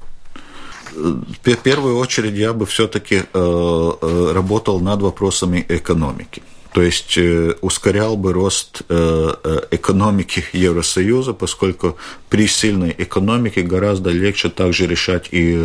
В 0.95 1.57
первую 1.63 1.99
очередь 1.99 2.35
я 2.35 2.53
бы 2.53 2.67
все-таки 2.67 3.17
э, 3.17 3.23
э, 3.33 4.33
работал 4.33 4.81
над 4.81 5.03
вопросами 5.03 5.65
экономики 5.69 6.43
то 6.75 6.83
есть 6.83 7.17
э, 7.17 7.55
ускорял 7.61 8.17
бы 8.17 8.33
рост 8.33 8.83
э, 8.89 9.35
э, 9.45 9.61
экономики 9.71 10.45
Евросоюза, 10.53 11.33
поскольку 11.33 11.97
при 12.29 12.49
сильной 12.49 12.93
экономике 12.99 13.63
гораздо 13.63 14.11
легче 14.11 14.49
также 14.49 14.89
решать 14.89 15.29
и 15.31 15.57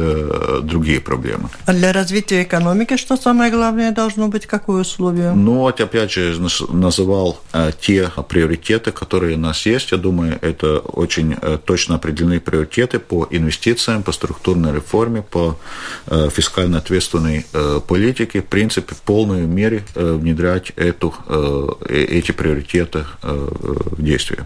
другие 0.62 1.00
проблемы. 1.00 1.50
А 1.66 1.74
для 1.74 1.92
развития 1.94 2.44
экономики 2.44 2.96
что 2.96 3.18
самое 3.18 3.52
главное 3.52 3.92
должно 3.92 4.28
быть? 4.28 4.46
Какое 4.46 4.82
условие? 4.82 5.32
Ну, 5.32 5.54
вот 5.54 5.82
опять 5.82 6.12
же 6.12 6.38
называл 6.70 7.42
те 7.82 8.12
приоритеты, 8.28 8.92
которые 8.92 9.36
у 9.36 9.40
нас 9.40 9.66
есть. 9.66 9.92
Я 9.92 9.98
думаю, 9.98 10.38
это 10.42 10.78
очень 10.78 11.36
точно 11.66 11.96
определенные 11.96 12.40
приоритеты 12.40 13.00
по 13.00 13.28
инвестициям, 13.32 14.04
по 14.04 14.12
структурной 14.12 14.76
реформе, 14.76 15.24
по 15.24 15.58
фискально 16.06 16.78
ответственной 16.78 17.48
политике. 17.88 18.42
В 18.42 18.46
принципе, 18.46 18.94
в 18.94 19.02
полной 19.02 19.48
мере 19.48 19.84
внедрять 19.96 20.72
это 20.76 20.99
эту, 21.00 21.14
э, 21.28 21.94
эти 21.94 22.32
приоритеты 22.32 23.06
э, 23.24 23.48
в 23.92 24.04
действие. 24.04 24.46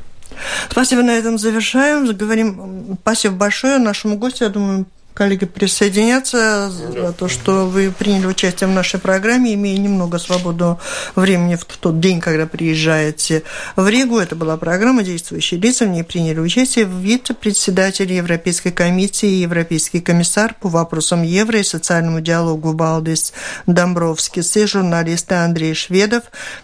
Спасибо, 0.70 1.02
на 1.02 1.12
этом 1.12 1.38
завершаем. 1.38 2.08
Заговорим. 2.08 2.98
Спасибо 3.02 3.36
большое 3.36 3.78
нашему 3.80 4.18
гостю. 4.18 4.46
Я 4.46 4.50
думаю, 4.50 4.86
коллеги 5.14 5.46
присоединятся 5.46 6.70
за 6.70 7.14
то, 7.14 7.28
что 7.28 7.68
вы 7.68 7.92
приняли 7.92 8.26
участие 8.26 8.68
в 8.68 8.72
нашей 8.72 9.00
программе, 9.00 9.54
имея 9.54 9.78
немного 9.78 10.18
свободного 10.18 10.80
времени 11.16 11.56
в 11.56 11.66
тот 11.66 12.00
день, 12.00 12.20
когда 12.20 12.46
приезжаете 12.46 13.44
в 13.76 13.88
Ригу. 13.88 14.18
Это 14.18 14.36
была 14.36 14.58
программа 14.58 15.04
«Действующие 15.04 15.60
лица». 15.60 15.86
В 15.86 15.90
ней 15.90 16.04
приняли 16.04 16.40
участие 16.40 16.86
вице-председатель 16.86 18.12
Европейской 18.12 18.72
комиссии 18.72 19.30
и 19.30 19.42
европейский 19.42 20.02
комиссар 20.02 20.56
по 20.60 20.70
вопросам 20.70 21.24
евро 21.24 21.60
и 21.60 21.64
социальному 21.64 22.22
диалогу 22.22 22.74
Балдис 22.74 23.34
Домбровский 23.68 24.42
и 24.42 24.66
журналист 24.66 25.32
Андрей 25.32 25.74
Шведов, 25.74 26.24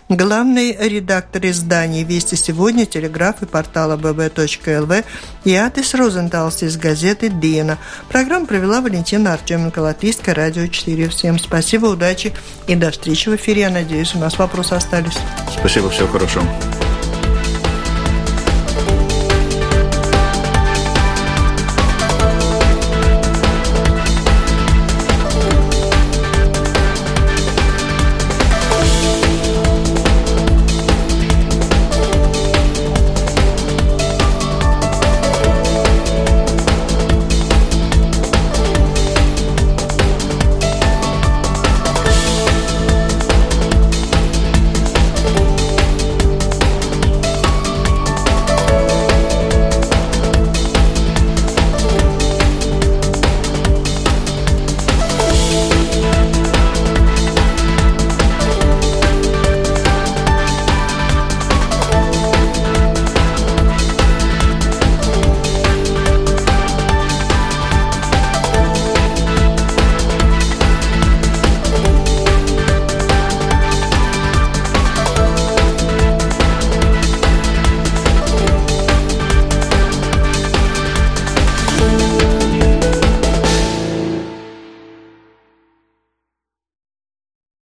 главный 0.10 0.76
редактор 0.80 1.46
изданий 1.48 2.04
«Вести 2.04 2.36
сегодня», 2.36 2.86
«Телеграф» 2.86 3.42
и 3.42 3.46
портала 3.46 3.98
bb.lv 3.98 5.06
и 5.44 5.56
Атис 5.56 5.94
Розенталс 5.94 6.64
из 6.64 6.78
газеты 6.78 7.30
«Дена». 7.30 7.78
Программа 8.10 8.39
Программу 8.40 8.48
провела 8.48 8.82
Валентина 8.82 9.34
Артеменко, 9.34 9.80
Латвийское 9.80 10.34
радио 10.34 10.68
4. 10.68 11.10
Всем 11.10 11.40
спасибо, 11.40 11.88
удачи 11.88 12.34
и 12.68 12.76
до 12.76 12.92
встречи 12.92 13.28
в 13.28 13.36
эфире. 13.36 13.62
Я 13.62 13.70
надеюсь, 13.70 14.16
у 14.16 14.20
нас 14.20 14.38
вопросы 14.38 14.74
остались. 14.74 15.18
Спасибо, 15.58 15.90
всего 15.90 16.08
хорошего. 16.08 16.46